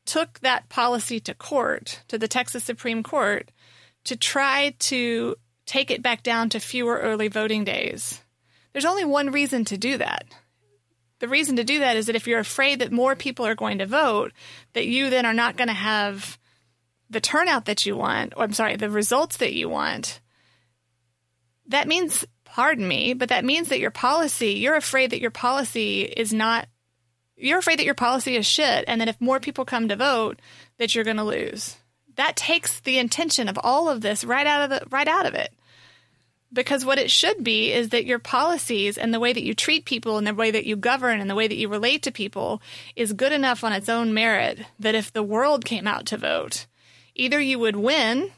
[0.07, 3.51] took that policy to court, to the Texas Supreme Court,
[4.05, 8.23] to try to take it back down to fewer early voting days.
[8.73, 10.25] There's only one reason to do that.
[11.21, 13.79] The reason to do that is that if you're afraid that more people are going
[13.79, 14.33] to vote,
[14.73, 16.39] that you then are not going to have
[17.11, 20.21] the turnout that you want, or I'm sorry, the results that you want.
[21.67, 26.03] That means, pardon me, but that means that your policy, you're afraid that your policy
[26.03, 26.69] is not
[27.41, 30.41] you're afraid that your policy is shit and that if more people come to vote
[30.79, 31.77] that you're going to lose
[32.17, 35.35] that takes the intention of all of this right out of the right out of
[35.35, 35.53] it
[36.53, 39.85] because what it should be is that your policies and the way that you treat
[39.85, 42.63] people and the way that you govern and the way that you relate to people
[42.97, 46.67] is good enough on its own merit that if the world came out to vote
[47.15, 48.31] either you would win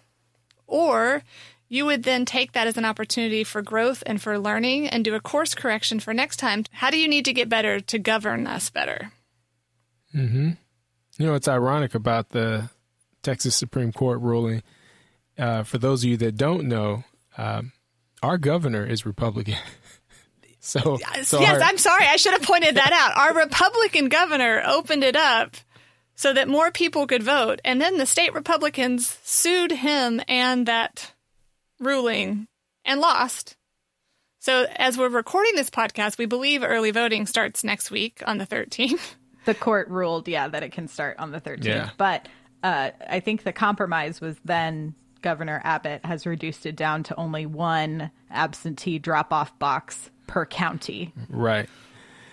[0.66, 1.23] or
[1.68, 5.15] you would then take that as an opportunity for growth and for learning and do
[5.15, 6.65] a course correction for next time.
[6.73, 9.13] How do you need to get better to govern us better?
[11.17, 12.71] You know, it's ironic about the
[13.23, 14.63] Texas Supreme Court ruling.
[15.38, 17.04] Uh, for those of you that don't know,
[17.38, 17.73] um,
[18.23, 19.56] our governor is Republican.
[20.60, 22.06] so, so yes, our- I'm sorry.
[22.06, 23.16] I should have pointed that out.
[23.16, 25.56] Our Republican governor opened it up
[26.14, 27.60] so that more people could vote.
[27.64, 31.12] And then the state Republicans sued him and that
[31.79, 32.46] ruling
[32.85, 33.56] and lost.
[34.38, 38.46] So as we're recording this podcast, we believe early voting starts next week on the
[38.46, 39.00] 13th.
[39.46, 41.64] The court ruled, yeah, that it can start on the 13th.
[41.64, 41.90] Yeah.
[41.96, 42.29] But
[42.62, 47.46] uh, I think the compromise was then Governor Abbott has reduced it down to only
[47.46, 51.12] one absentee drop off box per county.
[51.29, 51.68] Right.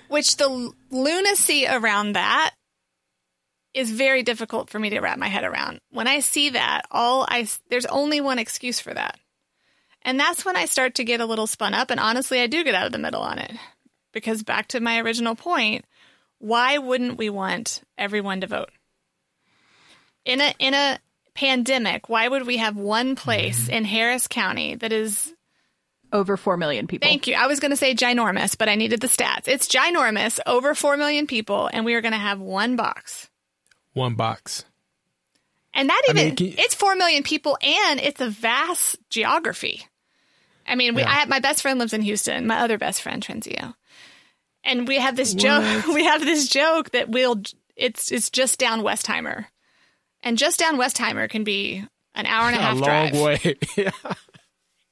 [0.07, 2.53] Which the lunacy around that
[3.73, 5.79] is very difficult for me to wrap my head around.
[5.91, 9.19] When I see that, all I there's only one excuse for that.
[10.03, 12.63] And that's when I start to get a little spun up and honestly I do
[12.63, 13.51] get out of the middle on it.
[14.13, 15.85] Because back to my original point,
[16.39, 18.71] why wouldn't we want everyone to vote?
[20.25, 20.99] In a in a
[21.38, 23.73] pandemic, why would we have one place mm-hmm.
[23.73, 25.33] in Harris County that is
[26.11, 27.07] over 4 million people?
[27.07, 27.35] Thank you.
[27.35, 29.47] I was going to say ginormous, but I needed the stats.
[29.47, 33.29] It's ginormous, over 4 million people, and we are going to have one box.
[33.93, 34.65] One box.
[35.73, 39.85] And that even, I mean, you, it's 4 million people and it's a vast geography.
[40.65, 41.09] I mean, we, yeah.
[41.09, 43.75] I have, my best friend lives in Houston, my other best friend, Trenzio.
[44.63, 45.43] And we have this what?
[45.43, 47.43] joke, we have this joke that we'll,
[47.75, 49.45] it's, it's just down Westheimer
[50.28, 53.21] and just down Westheimer can be an hour and a half a long drive.
[53.21, 53.55] way.
[53.78, 53.91] yeah.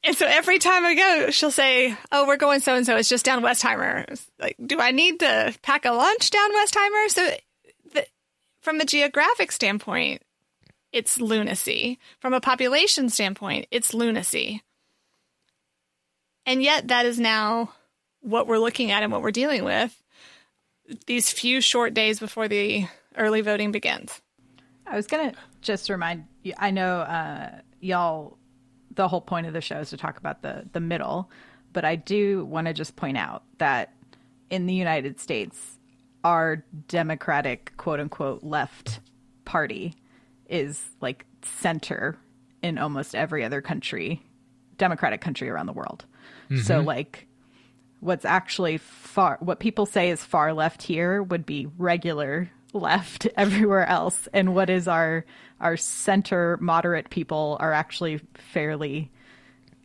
[0.02, 2.96] And so every time I go, she'll say, "Oh, we're going so and so.
[2.96, 7.10] It's just down Westheimer." like, do I need to pack a lunch down Westheimer?
[7.10, 7.30] So,
[7.94, 8.06] the,
[8.62, 10.22] from a geographic standpoint,
[10.94, 12.00] it's lunacy.
[12.20, 14.64] From a population standpoint, it's lunacy.
[16.46, 17.74] And yet, that is now
[18.22, 20.02] what we're looking at and what we're dealing with
[21.08, 22.86] these few short days before the
[23.18, 24.22] early voting begins.
[24.88, 26.54] I was gonna just remind you.
[26.58, 28.38] I know uh, y'all.
[28.94, 31.30] The whole point of the show is to talk about the the middle,
[31.74, 33.94] but I do want to just point out that
[34.50, 35.78] in the United States,
[36.24, 39.00] our Democratic quote unquote left
[39.44, 39.96] party
[40.48, 42.18] is like center
[42.62, 44.22] in almost every other country,
[44.78, 46.06] democratic country around the world.
[46.50, 46.62] Mm-hmm.
[46.62, 47.28] So like
[48.00, 53.88] what's actually far what people say is far left here would be regular left everywhere
[53.88, 55.26] else and what is our
[55.60, 59.12] our center moderate people are actually fairly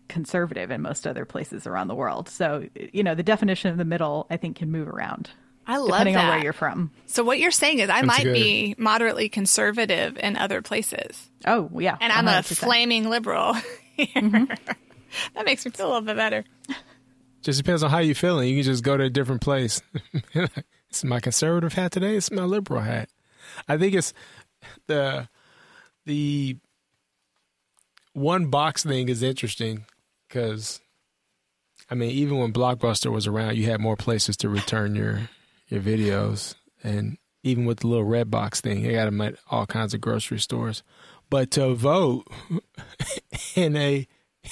[0.09, 3.85] conservative in most other places around the world so you know the definition of the
[3.85, 5.31] middle i think can move around
[5.67, 6.25] I love depending that.
[6.25, 6.91] on where you're from.
[7.07, 8.33] So what you're saying is I That's might good.
[8.33, 11.31] be moderately conservative in other places.
[11.47, 12.51] Oh yeah, and I'm 100%.
[12.51, 13.55] a flaming liberal.
[13.99, 14.45] mm-hmm.
[15.35, 16.45] that makes me feel a little bit better.
[17.43, 18.49] Just depends on how you're feeling.
[18.49, 19.81] You can just go to a different place.
[20.91, 22.17] It's my conservative hat today.
[22.17, 23.09] It's my liberal hat.
[23.69, 24.13] I think it's
[24.87, 25.29] the
[26.05, 26.57] the
[28.13, 29.87] one box thing is interesting
[30.29, 30.81] because
[31.91, 35.29] I mean, even when Blockbuster was around, you had more places to return your
[35.69, 39.67] your videos, and even with the little red box thing, you got them at all
[39.67, 40.83] kinds of grocery stores.
[41.31, 42.27] But to vote
[43.55, 44.07] in a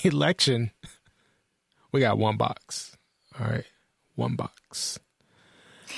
[0.05, 0.71] election,
[1.93, 2.97] we got one box.
[3.39, 3.67] All right,
[4.15, 4.99] one box.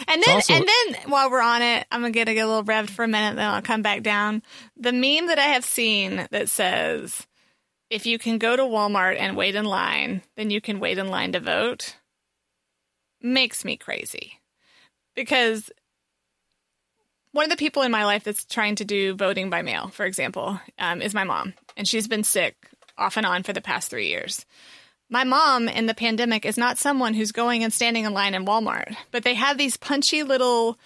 [0.09, 2.90] And then, also, and then while we're on it, I'm gonna get a little revved
[2.90, 4.42] for a minute, then I'll come back down.
[4.76, 7.26] The meme that I have seen that says,
[7.90, 11.09] "If you can go to Walmart and wait in line, then you can wait in
[11.09, 11.96] line to vote,"
[13.20, 14.40] makes me crazy
[15.14, 15.70] because
[17.32, 20.05] one of the people in my life that's trying to do voting by mail, for
[20.05, 22.57] example, um, is my mom, and she's been sick
[22.98, 24.44] off and on for the past three years.
[25.12, 28.46] My mom in the pandemic is not someone who's going and standing in line in
[28.46, 30.78] Walmart, but they have these punchy little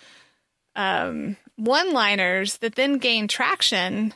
[0.75, 4.15] um, one-liners that then gain traction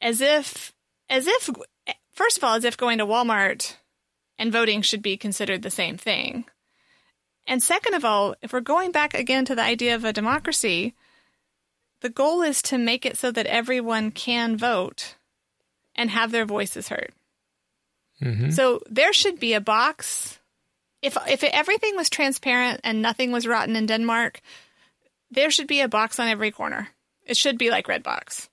[0.00, 0.74] as if
[1.08, 1.48] as if
[2.12, 3.76] first of all as if going to Walmart
[4.38, 6.44] and voting should be considered the same thing.
[7.46, 10.94] And second of all, if we're going back again to the idea of a democracy,
[12.00, 15.14] the goal is to make it so that everyone can vote
[15.94, 17.12] and have their voices heard.
[18.22, 18.50] Mm-hmm.
[18.50, 20.38] So there should be a box.
[21.02, 24.40] If if everything was transparent and nothing was rotten in Denmark,
[25.30, 26.88] there should be a box on every corner.
[27.24, 28.48] It should be like Redbox.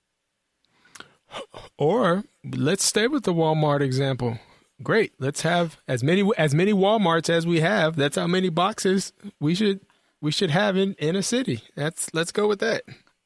[1.78, 4.38] Or let's stay with the Walmart example.
[4.82, 5.12] Great.
[5.18, 7.96] Let's have as many as many Walmarts as we have.
[7.96, 9.80] That's how many boxes we should
[10.20, 11.62] we should have in in a city.
[11.74, 12.82] That's let's go with that.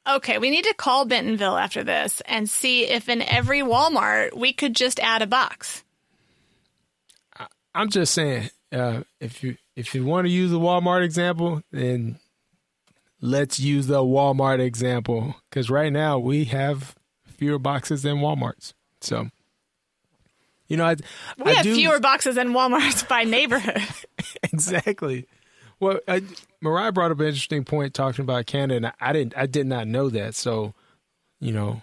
[0.09, 4.53] Okay, we need to call Bentonville after this and see if in every Walmart we
[4.53, 5.85] could just add a box.
[7.79, 12.19] I'm just saying, uh, if you if you want to use the Walmart example, then
[13.21, 18.73] let's use the Walmart example because right now we have fewer boxes than WalMarts.
[19.01, 19.29] So,
[20.67, 20.97] you know, I,
[21.39, 23.81] we I have do, fewer boxes than WalMarts by neighborhood.
[24.43, 25.29] exactly.
[25.79, 26.25] Well, I,
[26.61, 29.69] Mariah brought up an interesting point talking about Canada, and I, I didn't, I did
[29.69, 30.35] not know that.
[30.35, 30.75] So,
[31.39, 31.83] you know,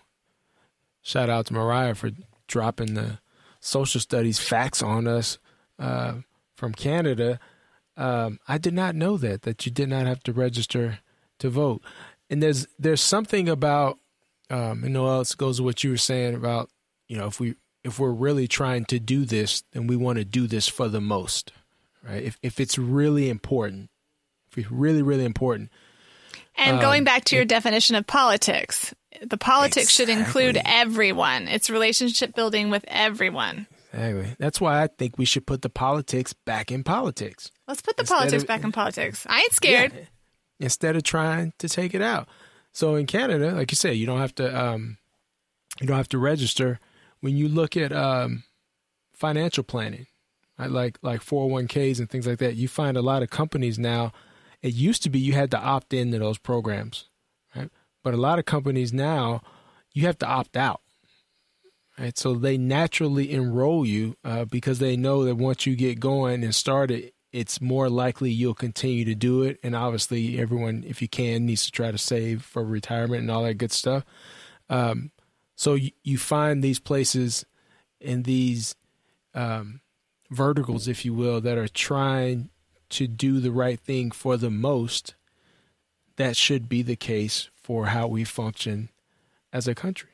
[1.02, 2.12] shout out to Mariah for
[2.50, 3.20] dropping the
[3.62, 5.38] social studies facts on us
[5.80, 6.16] uh,
[6.56, 7.40] from Canada.
[7.98, 11.00] Um, I did not know that that you did not have to register
[11.40, 11.82] to vote.
[12.30, 14.00] And there's there's something about
[14.50, 16.70] um, and Noel, it goes with what you were saying about
[17.08, 20.26] you know if we if we're really trying to do this, then we want to
[20.26, 21.52] do this for the most,
[22.04, 22.24] right?
[22.24, 23.90] If if it's really important,
[24.52, 25.70] if it's really really important.
[26.58, 30.14] And going um, back to your it, definition of politics, the politics exactly.
[30.14, 31.48] should include everyone.
[31.48, 33.68] It's relationship building with everyone.
[33.96, 34.36] Exactly.
[34.40, 37.52] That's why I think we should put the politics back in politics.
[37.68, 39.26] Let's put the Instead politics of, back in politics.
[39.30, 39.94] I ain't scared.
[39.94, 40.06] Yeah,
[40.60, 42.28] instead of trying to take it out.
[42.74, 44.98] So in Canada, like you said, you don't have to um,
[45.80, 46.80] you don't have to register
[47.22, 48.44] when you look at um,
[49.14, 50.08] financial planning,
[50.60, 50.70] right?
[50.70, 52.56] like like 401ks and things like that.
[52.56, 54.12] You find a lot of companies now.
[54.62, 57.08] It used to be you had to opt into those programs,
[57.56, 57.70] right?
[58.04, 59.42] But a lot of companies now
[59.94, 60.82] you have to opt out.
[61.98, 66.44] Right, so they naturally enroll you uh, because they know that once you get going
[66.44, 69.60] and started, it's more likely you'll continue to do it.
[69.64, 73.44] And obviously, everyone, if you can, needs to try to save for retirement and all
[73.44, 74.04] that good stuff.
[74.70, 75.12] Um,
[75.56, 77.46] so you, you, find these places
[78.02, 78.76] and these
[79.34, 79.80] um,
[80.30, 82.50] verticals, if you will, that are trying
[82.90, 85.16] to do the right thing for the most.
[86.18, 88.90] That should be the case for how we function
[89.54, 90.10] as a country.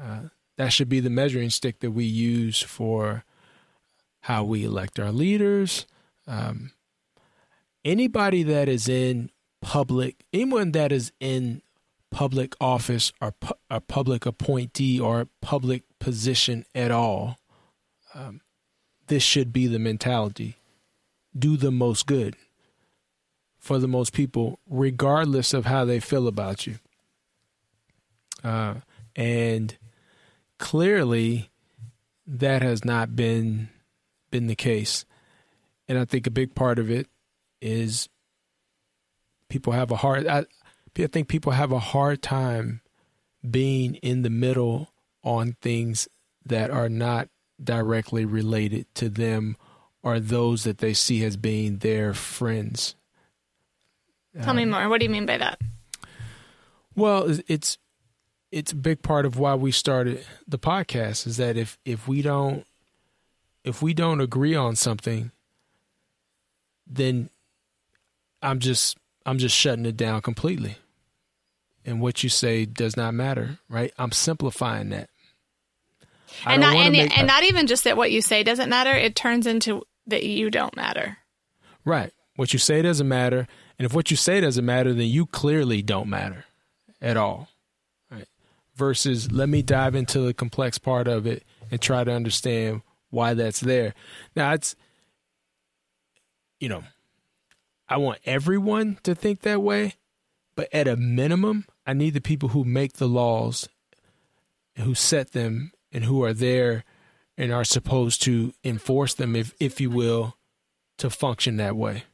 [0.00, 3.24] Uh, that should be the measuring stick that we use for
[4.20, 5.86] how we elect our leaders,
[6.26, 6.72] um,
[7.84, 9.30] anybody that is in
[9.60, 11.60] public, anyone that is in
[12.10, 17.38] public office or pu- a public appointee or public position at all,
[18.14, 18.40] um,
[19.08, 20.56] this should be the mentality.
[21.36, 22.36] Do the most good
[23.58, 26.78] for the most people, regardless of how they feel about you.
[28.42, 28.74] Uh,
[29.16, 29.76] and
[30.64, 31.50] clearly,
[32.26, 33.68] that has not been
[34.30, 35.04] been the case.
[35.86, 37.06] And I think a big part of it
[37.60, 38.08] is
[39.50, 40.46] people have a hard I,
[40.98, 42.80] I think people have a hard time
[43.48, 44.88] being in the middle
[45.22, 46.08] on things
[46.46, 47.28] that are not
[47.62, 49.58] directly related to them
[50.02, 52.94] or those that they see as being their friends.
[54.40, 54.88] Tell um, me more.
[54.88, 55.60] What do you mean by that?
[56.96, 57.76] Well, it's
[58.54, 62.22] it's a big part of why we started the podcast is that if if we
[62.22, 62.64] don't
[63.64, 65.32] if we don't agree on something,
[66.86, 67.30] then
[68.40, 68.96] I'm just
[69.26, 70.76] I'm just shutting it down completely.
[71.84, 73.92] And what you say does not matter, right?
[73.98, 75.10] I'm simplifying that.
[76.46, 79.48] and not and, and not even just that what you say doesn't matter, it turns
[79.48, 81.18] into that you don't matter.
[81.84, 82.12] Right.
[82.36, 83.48] What you say doesn't matter,
[83.80, 86.44] and if what you say doesn't matter, then you clearly don't matter
[87.02, 87.48] at all.
[88.76, 93.34] Versus let me dive into the complex part of it and try to understand why
[93.34, 93.94] that's there.
[94.34, 94.74] Now it's
[96.58, 96.82] you know,
[97.88, 99.94] I want everyone to think that way,
[100.56, 103.68] but at a minimum, I need the people who make the laws,
[104.76, 106.84] who set them, and who are there
[107.36, 110.36] and are supposed to enforce them, if if you will,
[110.98, 112.04] to function that way.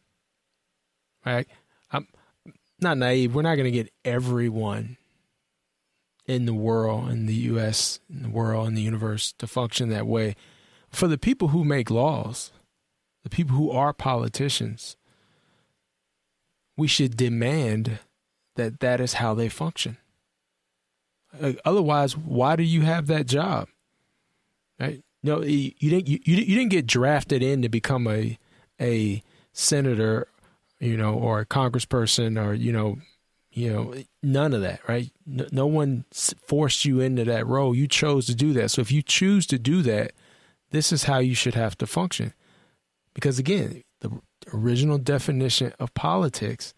[1.25, 1.49] Right?
[1.91, 2.09] I'm
[2.81, 3.35] not naive.
[3.35, 4.97] We're not going to get everyone
[6.31, 10.07] in the world, in the U.S., in the world, in the universe to function that
[10.07, 10.37] way.
[10.89, 12.53] For the people who make laws,
[13.25, 14.97] the people who are politicians,
[16.77, 17.99] we should demand
[18.55, 19.97] that that is how they function.
[21.41, 23.69] Uh, otherwise, why do you have that job?
[24.79, 25.03] Right?
[25.25, 26.09] No, you, you didn't.
[26.09, 28.39] You, you didn't get drafted in to become a
[28.81, 29.23] a
[29.53, 30.29] senator,
[30.79, 32.99] you know, or a congressperson, or you know,
[33.53, 35.11] you know, none of that, right?
[35.27, 37.75] No, no one forced you into that role.
[37.75, 38.71] You chose to do that.
[38.71, 40.13] So if you choose to do that,
[40.71, 42.33] this is how you should have to function.
[43.13, 44.21] Because again, the
[44.55, 46.75] original definition of politics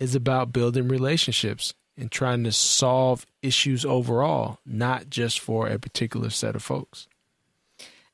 [0.00, 6.30] is about building relationships and trying to solve issues overall, not just for a particular
[6.30, 7.06] set of folks.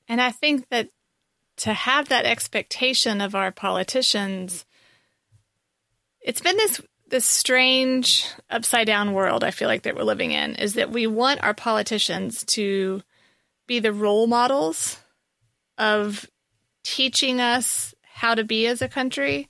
[0.09, 0.91] And I think that
[1.59, 4.67] to have that expectation of our politicians,
[6.21, 6.81] it's been this
[7.11, 11.07] this strange upside down world I feel like that we're living in is that we
[11.07, 13.03] want our politicians to
[13.67, 14.99] be the role models
[15.77, 16.29] of
[16.85, 19.49] teaching us how to be as a country.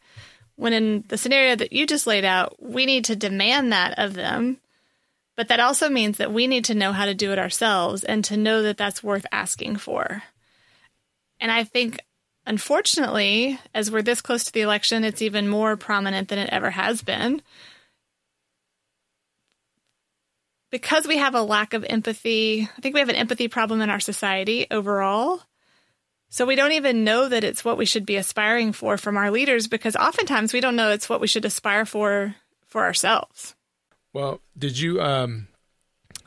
[0.57, 4.15] When in the scenario that you just laid out, we need to demand that of
[4.15, 4.59] them.
[5.37, 8.25] But that also means that we need to know how to do it ourselves and
[8.27, 10.23] to know that that's worth asking for.
[11.41, 11.99] And I think,
[12.51, 16.69] unfortunately, as we're this close to the election, it's even more prominent than it ever
[16.71, 17.41] has been.
[20.71, 23.89] Because we have a lack of empathy, I think we have an empathy problem in
[23.89, 25.41] our society overall.
[26.29, 29.31] So we don't even know that it's what we should be aspiring for from our
[29.31, 32.35] leaders because oftentimes we don't know it's what we should aspire for
[32.67, 33.55] for ourselves.
[34.13, 35.47] Well, did you um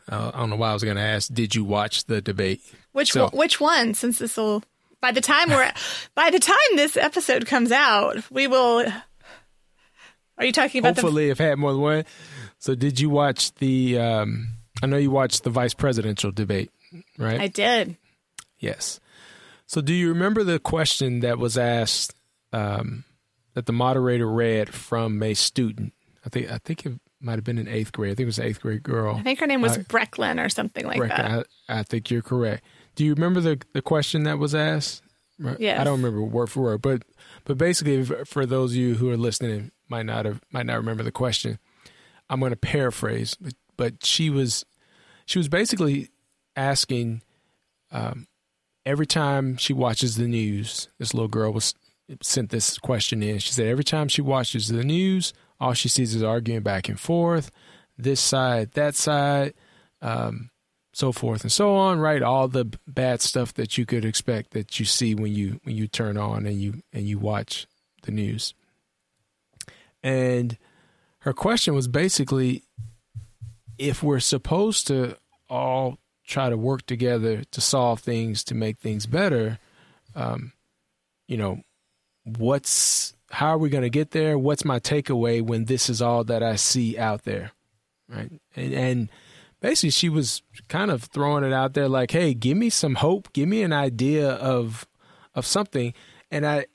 [0.09, 1.33] Uh, I don't know why I was going to ask.
[1.33, 2.59] Did you watch the debate?
[2.91, 3.93] Which So- one, which one?
[3.93, 4.61] Since this will
[5.03, 5.71] by the time we're
[6.15, 8.85] by the time this episode comes out, we will.
[10.37, 11.01] Are you talking about the?
[11.01, 12.05] Hopefully, have had more than one.
[12.57, 13.99] So, did you watch the?
[13.99, 14.47] Um,
[14.81, 16.71] I know you watched the vice presidential debate,
[17.19, 17.39] right?
[17.39, 17.97] I did.
[18.57, 18.99] Yes.
[19.67, 22.15] So, do you remember the question that was asked
[22.53, 23.03] um,
[23.53, 25.93] that the moderator read from a student?
[26.25, 28.13] I think I think it might have been in eighth grade.
[28.13, 29.15] I think it was an eighth grade girl.
[29.17, 31.17] I think her name was I- Brecklyn or something like Correct.
[31.17, 31.47] that.
[31.67, 32.63] I, I think you're correct.
[32.95, 35.01] Do you remember the the question that was asked?
[35.59, 35.79] Yes.
[35.79, 37.03] I don't remember word for word, but
[37.45, 40.77] but basically, for those of you who are listening and might not have might not
[40.77, 41.59] remember the question,
[42.29, 43.35] I'm going to paraphrase.
[43.39, 44.65] But, but she was
[45.25, 46.09] she was basically
[46.55, 47.21] asking
[47.91, 48.27] um,
[48.85, 50.89] every time she watches the news.
[50.99, 51.73] This little girl was
[52.21, 53.39] sent this question in.
[53.39, 56.99] She said every time she watches the news, all she sees is arguing back and
[56.99, 57.49] forth,
[57.97, 59.53] this side, that side.
[60.01, 60.49] Um,
[60.93, 62.21] so forth and so on, right?
[62.21, 65.87] All the bad stuff that you could expect that you see when you when you
[65.87, 67.67] turn on and you and you watch
[68.03, 68.53] the news.
[70.03, 70.57] And
[71.19, 72.63] her question was basically
[73.77, 75.17] if we're supposed to
[75.49, 79.59] all try to work together to solve things to make things better,
[80.15, 80.53] um,
[81.27, 81.61] you know,
[82.23, 84.37] what's how are we going to get there?
[84.37, 87.51] What's my takeaway when this is all that I see out there,
[88.07, 88.31] right?
[88.55, 89.09] And, and
[89.63, 93.31] basically, she was kind of throwing it out there, like, "Hey, give me some hope,
[93.33, 94.85] give me an idea of
[95.33, 95.93] of something."
[96.29, 96.67] And I,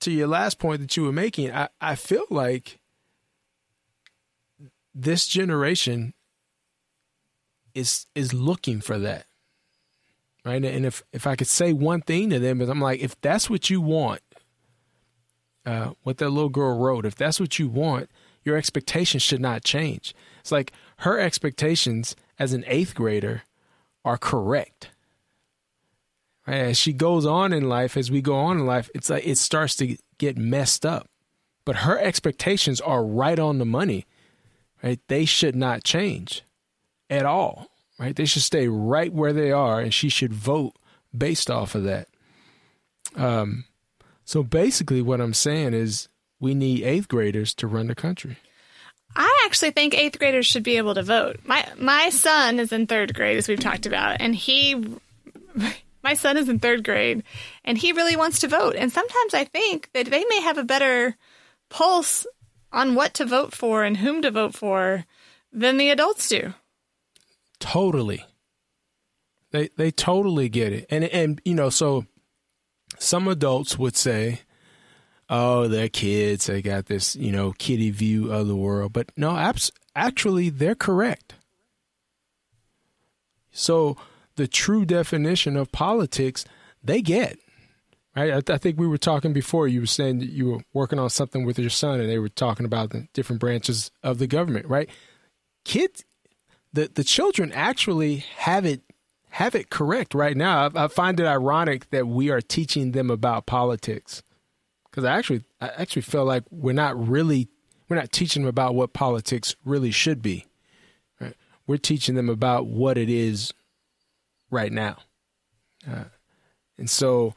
[0.00, 2.80] to your last point that you were making, I, I feel like
[4.94, 6.14] this generation
[7.74, 9.26] is is looking for that
[10.46, 10.64] right?
[10.64, 13.50] And if if i could say one thing to them is i'm like if that's
[13.50, 14.22] what you want
[15.66, 18.08] uh, what that little girl wrote if that's what you want
[18.46, 20.14] your expectations should not change.
[20.40, 23.42] It's like her expectations as an eighth grader
[24.04, 24.90] are correct
[26.46, 29.36] as she goes on in life as we go on in life it's like it
[29.36, 31.08] starts to get messed up
[31.64, 34.06] but her expectations are right on the money
[34.82, 36.44] right they should not change
[37.10, 37.66] at all,
[37.98, 38.14] right?
[38.14, 40.74] They should stay right where they are, and she should vote
[41.16, 42.08] based off of that.
[43.14, 43.64] Um,
[44.24, 46.08] so basically, what I'm saying is
[46.40, 48.38] we need eighth graders to run the country.
[49.16, 51.40] I actually think eighth graders should be able to vote.
[51.44, 54.74] My my son is in third grade, as we've talked about, and he,
[56.04, 57.22] my son is in third grade,
[57.64, 58.76] and he really wants to vote.
[58.76, 61.16] And sometimes I think that they may have a better
[61.70, 62.26] pulse
[62.72, 65.06] on what to vote for and whom to vote for
[65.50, 66.52] than the adults do.
[67.58, 68.24] Totally.
[69.50, 70.86] They they totally get it.
[70.90, 72.04] And and you know, so
[72.98, 74.40] some adults would say,
[75.28, 76.46] "Oh, they're kids.
[76.46, 80.74] They got this, you know, kiddie view of the world." But no, abs- actually they're
[80.74, 81.34] correct.
[83.50, 83.96] So
[84.36, 86.44] the true definition of politics,
[86.82, 87.38] they get.
[88.14, 88.30] Right?
[88.30, 89.68] I, th- I think we were talking before.
[89.68, 92.28] You were saying that you were working on something with your son, and they were
[92.28, 94.66] talking about the different branches of the government.
[94.66, 94.88] Right?
[95.64, 96.04] Kids,
[96.72, 98.82] the the children actually have it
[99.30, 100.68] have it correct right now.
[100.68, 104.22] I, I find it ironic that we are teaching them about politics
[104.96, 107.48] because I actually I actually feel like we're not really
[107.88, 110.46] we're not teaching them about what politics really should be.
[111.20, 111.34] Right?
[111.66, 113.52] We're teaching them about what it is
[114.50, 114.96] right now,
[115.86, 116.04] uh,
[116.78, 117.34] and so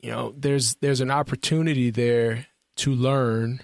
[0.00, 3.60] you know there's there's an opportunity there to learn.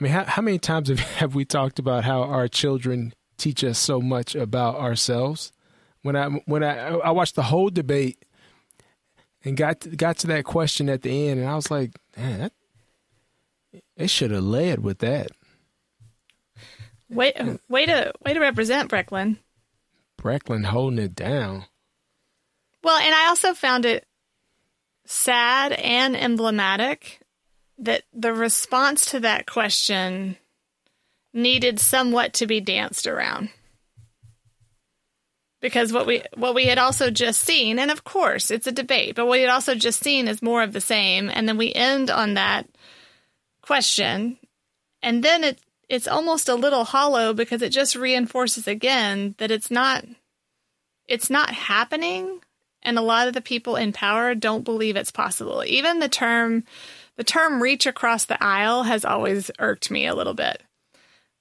[0.00, 3.62] I mean, how, how many times have, have we talked about how our children teach
[3.62, 5.52] us so much about ourselves?
[6.00, 8.24] When I when I I watched the whole debate
[9.44, 12.40] and got to, got to that question at the end, and I was like, man,
[12.40, 12.52] that,
[13.96, 15.28] it should have led with that.
[17.08, 19.38] Way, way to way to represent Brecklyn.
[20.16, 21.66] Brecklyn holding it down.
[22.82, 24.06] Well, and I also found it
[25.04, 27.20] sad and emblematic
[27.78, 30.36] that the response to that question
[31.32, 33.50] needed somewhat to be danced around.
[35.62, 39.14] Because what we what we had also just seen, and of course it's a debate,
[39.14, 41.72] but what we had also just seen is more of the same, and then we
[41.72, 42.66] end on that
[43.62, 44.36] question,
[45.02, 49.70] and then it it's almost a little hollow because it just reinforces again that it's
[49.70, 50.04] not
[51.06, 52.40] it's not happening
[52.82, 55.62] and a lot of the people in power don't believe it's possible.
[55.66, 56.64] Even the term
[57.16, 60.62] the term reach across the aisle has always irked me a little bit.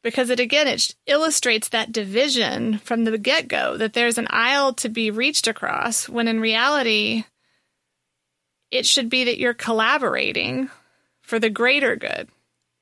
[0.03, 4.89] Because it again it illustrates that division from the get-go that there's an aisle to
[4.89, 7.25] be reached across when in reality
[8.71, 10.69] it should be that you're collaborating
[11.21, 12.29] for the greater good.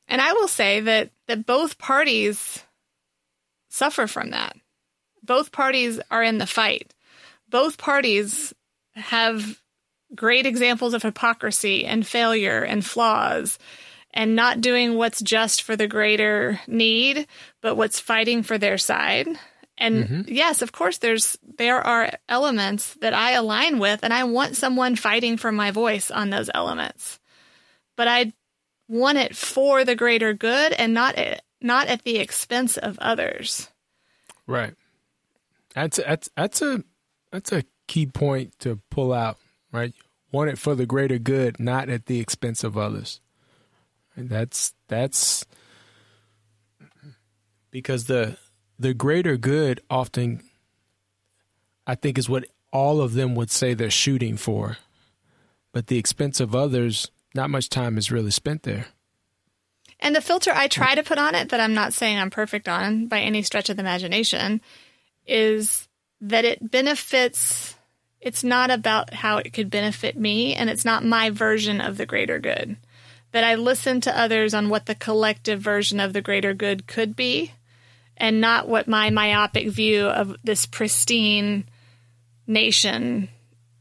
[0.07, 2.63] And I will say that that both parties
[3.69, 4.55] suffer from that.
[5.21, 6.93] Both parties are in the fight.
[7.49, 8.53] Both parties
[8.95, 9.61] have
[10.15, 13.59] great examples of hypocrisy and failure and flaws
[14.11, 17.27] and not doing what's just for the greater need,
[17.61, 19.27] but what's fighting for their side.
[19.77, 20.21] And mm-hmm.
[20.27, 24.95] yes, of course there's there are elements that I align with and I want someone
[24.95, 27.19] fighting for my voice on those elements.
[27.95, 28.33] But I
[28.87, 31.17] want it for the greater good and not
[31.61, 33.69] not at the expense of others.
[34.47, 34.73] Right.
[35.75, 36.83] That's that's that's a
[37.31, 39.37] that's a key point to pull out,
[39.71, 39.93] right?
[40.31, 43.21] Want it for the greater good, not at the expense of others.
[44.27, 45.45] That's that's
[47.71, 48.37] because the
[48.77, 50.41] the greater good often
[51.87, 54.77] I think is what all of them would say they're shooting for.
[55.71, 58.87] But the expense of others, not much time is really spent there.
[59.99, 62.67] And the filter I try to put on it that I'm not saying I'm perfect
[62.67, 64.61] on by any stretch of the imagination
[65.27, 65.87] is
[66.21, 67.75] that it benefits
[68.21, 72.05] it's not about how it could benefit me and it's not my version of the
[72.05, 72.75] greater good.
[73.31, 77.15] That I listen to others on what the collective version of the greater good could
[77.15, 77.51] be
[78.17, 81.65] and not what my myopic view of this pristine
[82.47, 83.29] nation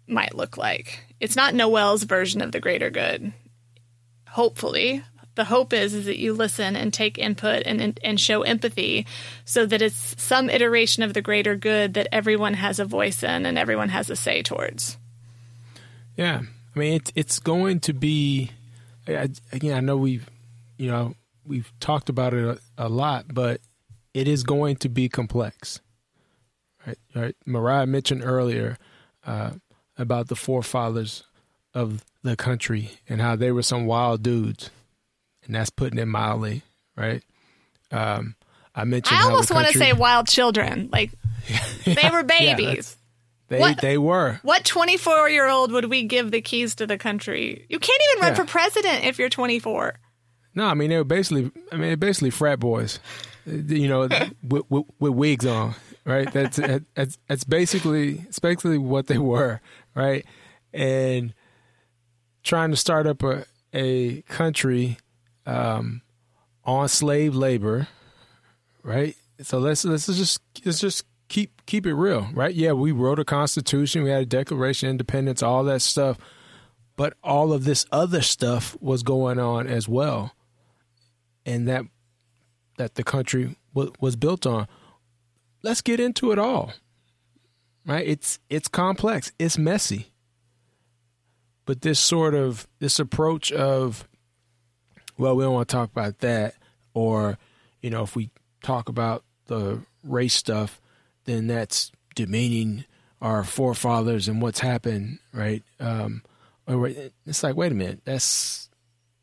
[0.07, 1.01] might look like.
[1.19, 3.33] It's not Noel's version of the greater good.
[4.29, 5.03] Hopefully,
[5.39, 9.07] the hope is is that you listen and take input and and show empathy
[9.45, 13.47] so that it's some iteration of the greater good that everyone has a voice in
[13.47, 14.99] and everyone has a say towards
[16.17, 16.41] yeah
[16.75, 18.51] i mean it's it's going to be
[19.53, 20.29] again i know we've
[20.77, 21.15] you know
[21.47, 23.61] we've talked about it a, a lot but
[24.15, 25.81] it is going to be complex
[26.87, 28.79] right right mariah mentioned earlier
[29.27, 29.51] uh,
[29.97, 31.25] about the forefathers
[31.75, 34.71] of the country and how they were some wild dudes
[35.49, 36.63] and that's putting it mildly,
[36.95, 37.25] right?
[37.91, 38.37] Um,
[38.75, 39.19] I mentioned.
[39.19, 41.11] I almost want to say wild children, like
[41.49, 42.97] yeah, they were babies.
[43.49, 44.41] They what, they were.
[44.43, 47.67] What twenty four year old would we give the keys to the country?
[47.69, 48.37] You can't even run yeah.
[48.37, 49.99] for president if you're twenty four.
[50.55, 51.51] No, I mean they were basically.
[51.73, 53.01] I mean, they're basically frat boys,
[53.47, 54.01] you know,
[54.43, 55.75] with, with, with, wigs on,
[56.05, 56.31] right?
[56.31, 56.57] That's
[56.95, 59.61] that's that's basically it's basically what they were,
[59.95, 60.27] right?
[60.75, 61.33] And
[62.43, 64.99] trying to start up a a country
[65.47, 66.03] um,
[66.65, 67.89] on slave labor,
[68.83, 69.17] right?
[69.43, 71.05] So let's let's just let's just
[71.69, 72.55] keep it real, right?
[72.55, 76.17] Yeah, we wrote a constitution, we had a Declaration of Independence, all that stuff,
[76.97, 80.35] but all of this other stuff was going on as well,
[81.45, 81.85] and that
[82.79, 84.67] that the country w- was built on.
[85.63, 86.73] Let's get into it all,
[87.85, 88.07] right?
[88.07, 90.13] It's it's complex, it's messy,
[91.67, 94.09] but this sort of this approach of
[95.19, 96.55] well, we don't want to talk about that.
[96.95, 97.37] Or,
[97.83, 98.31] you know, if we
[98.63, 100.81] talk about the race stuff,
[101.29, 102.85] then that's demeaning
[103.21, 105.63] our forefathers and what's happened, right?
[105.81, 106.23] Um,
[106.67, 108.69] it's like, wait a minute, that's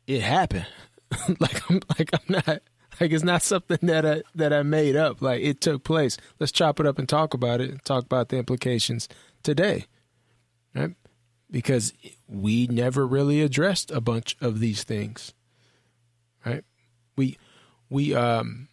[0.06, 0.66] it happened.
[1.40, 2.62] like I'm like I'm not
[3.00, 5.22] like it's not something that I that I made up.
[5.22, 6.16] Like it took place.
[6.40, 9.08] Let's chop it up and talk about it and talk about the implications
[9.42, 9.86] today.
[10.74, 10.94] Right?
[11.50, 11.92] Because
[12.26, 15.32] we never really addressed a bunch of these things
[16.46, 16.64] right?
[17.16, 17.36] We
[17.90, 18.68] we um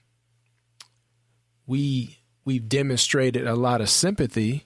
[1.65, 4.65] we we've demonstrated a lot of sympathy,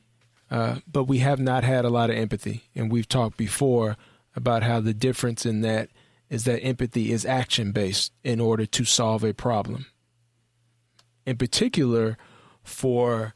[0.50, 2.64] uh, but we have not had a lot of empathy.
[2.76, 3.98] And we've talked before
[4.36, 5.90] about how the difference in that
[6.30, 9.86] is that empathy is action based in order to solve a problem.
[11.26, 12.18] In particular,
[12.64, 13.34] for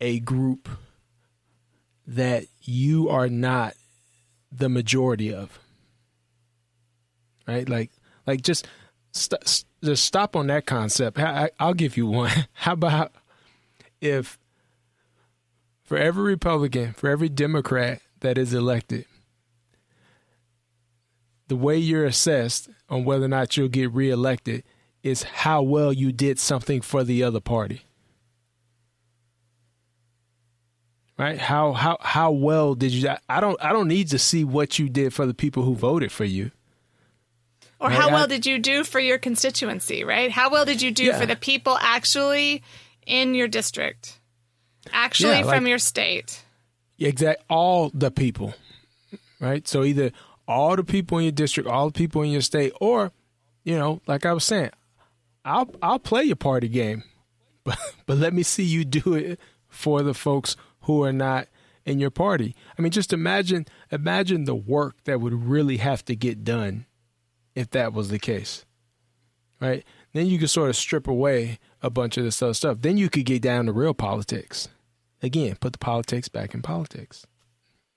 [0.00, 0.68] a group
[2.06, 3.74] that you are not
[4.50, 5.58] the majority of.
[7.46, 7.68] Right?
[7.68, 7.90] Like
[8.26, 8.66] like just
[9.12, 11.18] st- just stop on that concept.
[11.18, 12.32] I, I'll give you one.
[12.52, 13.12] How about
[14.04, 14.38] if
[15.82, 19.06] for every Republican, for every Democrat that is elected,
[21.48, 24.62] the way you're assessed on whether or not you'll get reelected
[25.02, 27.82] is how well you did something for the other party.
[31.18, 31.38] Right?
[31.38, 34.88] How how how well did you I don't I don't need to see what you
[34.88, 36.50] did for the people who voted for you.
[37.78, 40.30] Or how well did you do for your constituency, right?
[40.30, 41.18] How well did you do yeah.
[41.18, 42.62] for the people actually
[43.06, 44.20] in your district?
[44.92, 46.42] Actually yeah, from like, your state.
[46.98, 48.54] Exact all the people.
[49.40, 49.66] Right?
[49.66, 50.10] So either
[50.46, 53.12] all the people in your district, all the people in your state, or,
[53.62, 54.70] you know, like I was saying,
[55.44, 57.04] I'll I'll play your party game.
[57.64, 61.48] But but let me see you do it for the folks who are not
[61.86, 62.54] in your party.
[62.78, 66.84] I mean, just imagine imagine the work that would really have to get done
[67.54, 68.66] if that was the case.
[69.60, 69.82] Right?
[70.12, 72.78] Then you can sort of strip away a bunch of this other stuff.
[72.80, 74.68] Then you could get down to real politics.
[75.22, 77.26] Again, put the politics back in politics.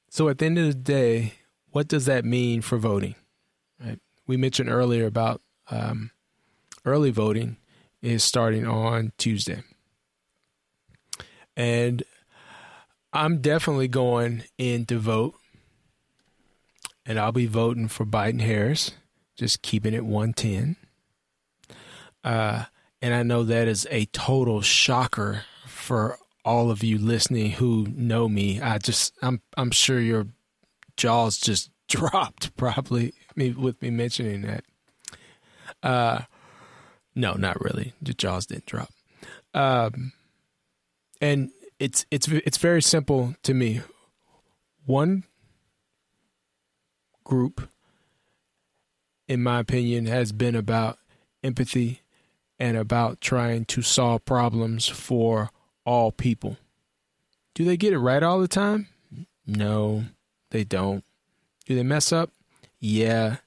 [0.10, 1.36] So at the end of the day,
[1.72, 3.16] what does that mean for voting?
[3.80, 4.00] Right?
[4.28, 6.12] We mentioned earlier about um,
[6.84, 7.56] early voting
[8.02, 9.64] is starting on Tuesday.
[11.56, 12.04] And
[13.14, 15.36] I'm definitely going in to vote.
[17.06, 18.92] And I'll be voting for Biden Harris,
[19.38, 20.76] just keeping it 110.
[22.22, 22.66] Uh,
[23.02, 28.28] and I know that is a total shocker for all of you listening who know
[28.28, 28.62] me.
[28.62, 30.28] I just I'm I'm sure your
[30.96, 34.64] jaws just dropped probably me with me mentioning that.
[35.84, 36.22] Uh
[37.16, 37.94] no, not really.
[38.02, 38.90] The jaws didn't drop.
[39.54, 40.14] Um
[41.22, 43.82] and it's it's it's very simple to me.
[44.86, 45.24] One
[47.24, 47.70] group
[49.28, 50.98] in my opinion has been about
[51.44, 52.02] empathy
[52.60, 55.50] and about trying to solve problems for
[55.86, 56.58] all people.
[57.54, 58.88] Do they get it right all the time?
[59.46, 60.06] No,
[60.52, 61.04] they don't.
[61.66, 62.32] Do they mess up?
[62.80, 63.38] Yeah.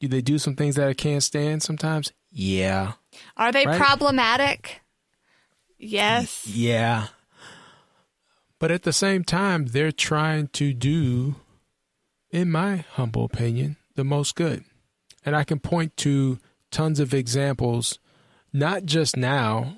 [0.00, 2.12] Do they do some things that I can't stand sometimes?
[2.32, 2.92] Yeah.
[3.36, 3.78] Are they Right?
[3.80, 4.80] problematic?
[5.78, 6.46] Yes.
[6.46, 7.08] Yeah.
[8.58, 11.36] But at the same time, they're trying to do,
[12.30, 14.64] in my humble opinion, the most good.
[15.24, 16.38] And I can point to
[16.70, 17.98] tons of examples,
[18.52, 19.76] not just now,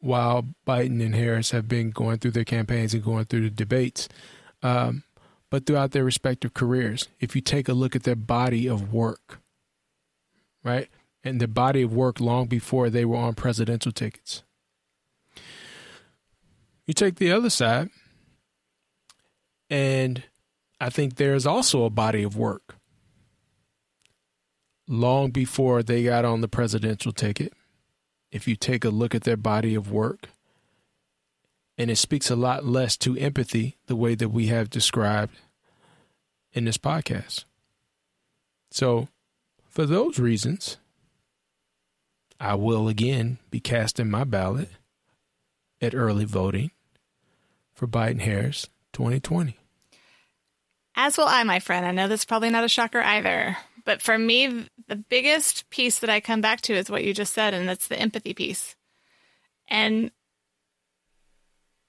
[0.00, 4.08] while Biden and Harris have been going through their campaigns and going through the debates,
[4.62, 5.04] um,
[5.50, 7.08] but throughout their respective careers.
[7.18, 9.40] If you take a look at their body of work,
[10.64, 10.88] right?
[11.22, 14.42] And their body of work long before they were on presidential tickets.
[16.86, 17.90] You take the other side,
[19.68, 20.24] and
[20.80, 22.76] I think there's also a body of work
[24.88, 27.52] long before they got on the presidential ticket.
[28.30, 30.28] If you take a look at their body of work,
[31.76, 35.36] and it speaks a lot less to empathy the way that we have described
[36.52, 37.44] in this podcast.
[38.70, 39.08] So,
[39.68, 40.76] for those reasons,
[42.38, 44.68] I will again be casting my ballot
[45.80, 46.70] at early voting
[47.74, 49.56] for Biden Harris 2020.
[50.96, 51.86] As will I, my friend.
[51.86, 53.56] I know that's probably not a shocker either.
[53.90, 57.34] But for me, the biggest piece that I come back to is what you just
[57.34, 58.76] said, and that's the empathy piece.
[59.66, 60.12] And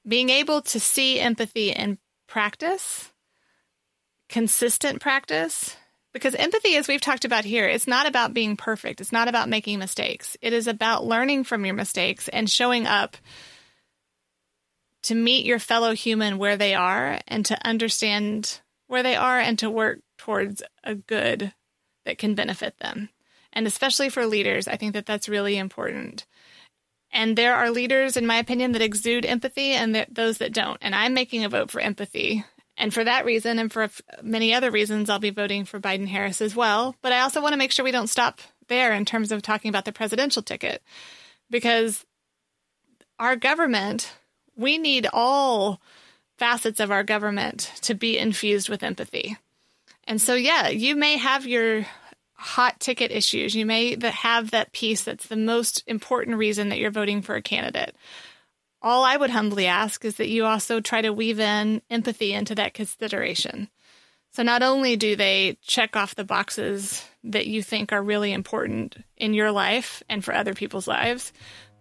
[0.07, 3.11] being able to see empathy in practice,
[4.29, 5.77] consistent practice,
[6.11, 8.99] because empathy, as we've talked about here, it's not about being perfect.
[8.99, 10.35] It's not about making mistakes.
[10.41, 13.15] It is about learning from your mistakes and showing up
[15.03, 19.59] to meet your fellow human where they are and to understand where they are and
[19.59, 21.53] to work towards a good
[22.05, 23.09] that can benefit them.
[23.53, 26.25] And especially for leaders, I think that that's really important.
[27.11, 30.77] And there are leaders, in my opinion, that exude empathy and th- those that don't.
[30.81, 32.45] And I'm making a vote for empathy.
[32.77, 33.89] And for that reason, and for
[34.23, 36.95] many other reasons, I'll be voting for Biden Harris as well.
[37.01, 38.39] But I also want to make sure we don't stop
[38.69, 40.81] there in terms of talking about the presidential ticket
[41.49, 42.05] because
[43.19, 44.13] our government,
[44.55, 45.81] we need all
[46.39, 49.37] facets of our government to be infused with empathy.
[50.05, 51.85] And so, yeah, you may have your
[52.33, 53.55] hot ticket issues.
[53.55, 57.41] You may have that piece that's the most important reason that you're voting for a
[57.41, 57.95] candidate.
[58.81, 62.55] All I would humbly ask is that you also try to weave in empathy into
[62.55, 63.69] that consideration.
[64.33, 68.97] So, not only do they check off the boxes that you think are really important
[69.17, 71.31] in your life and for other people's lives,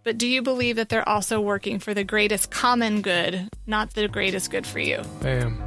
[0.03, 4.09] but do you believe that they're also working for the greatest common good, not the
[4.09, 5.03] greatest good for you?
[5.21, 5.63] Bam.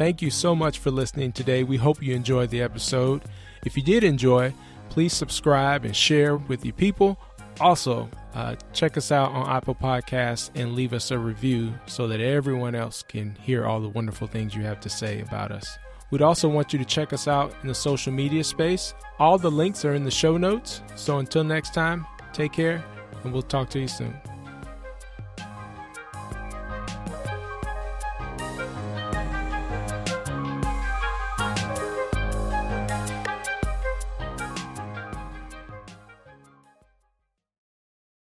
[0.00, 1.62] Thank you so much for listening today.
[1.62, 3.20] We hope you enjoyed the episode.
[3.66, 4.54] If you did enjoy,
[4.88, 7.18] please subscribe and share with your people.
[7.60, 12.18] Also, uh, check us out on Apple Podcasts and leave us a review so that
[12.18, 15.78] everyone else can hear all the wonderful things you have to say about us.
[16.10, 18.94] We'd also want you to check us out in the social media space.
[19.18, 20.80] All the links are in the show notes.
[20.96, 22.82] So until next time, take care
[23.22, 24.18] and we'll talk to you soon.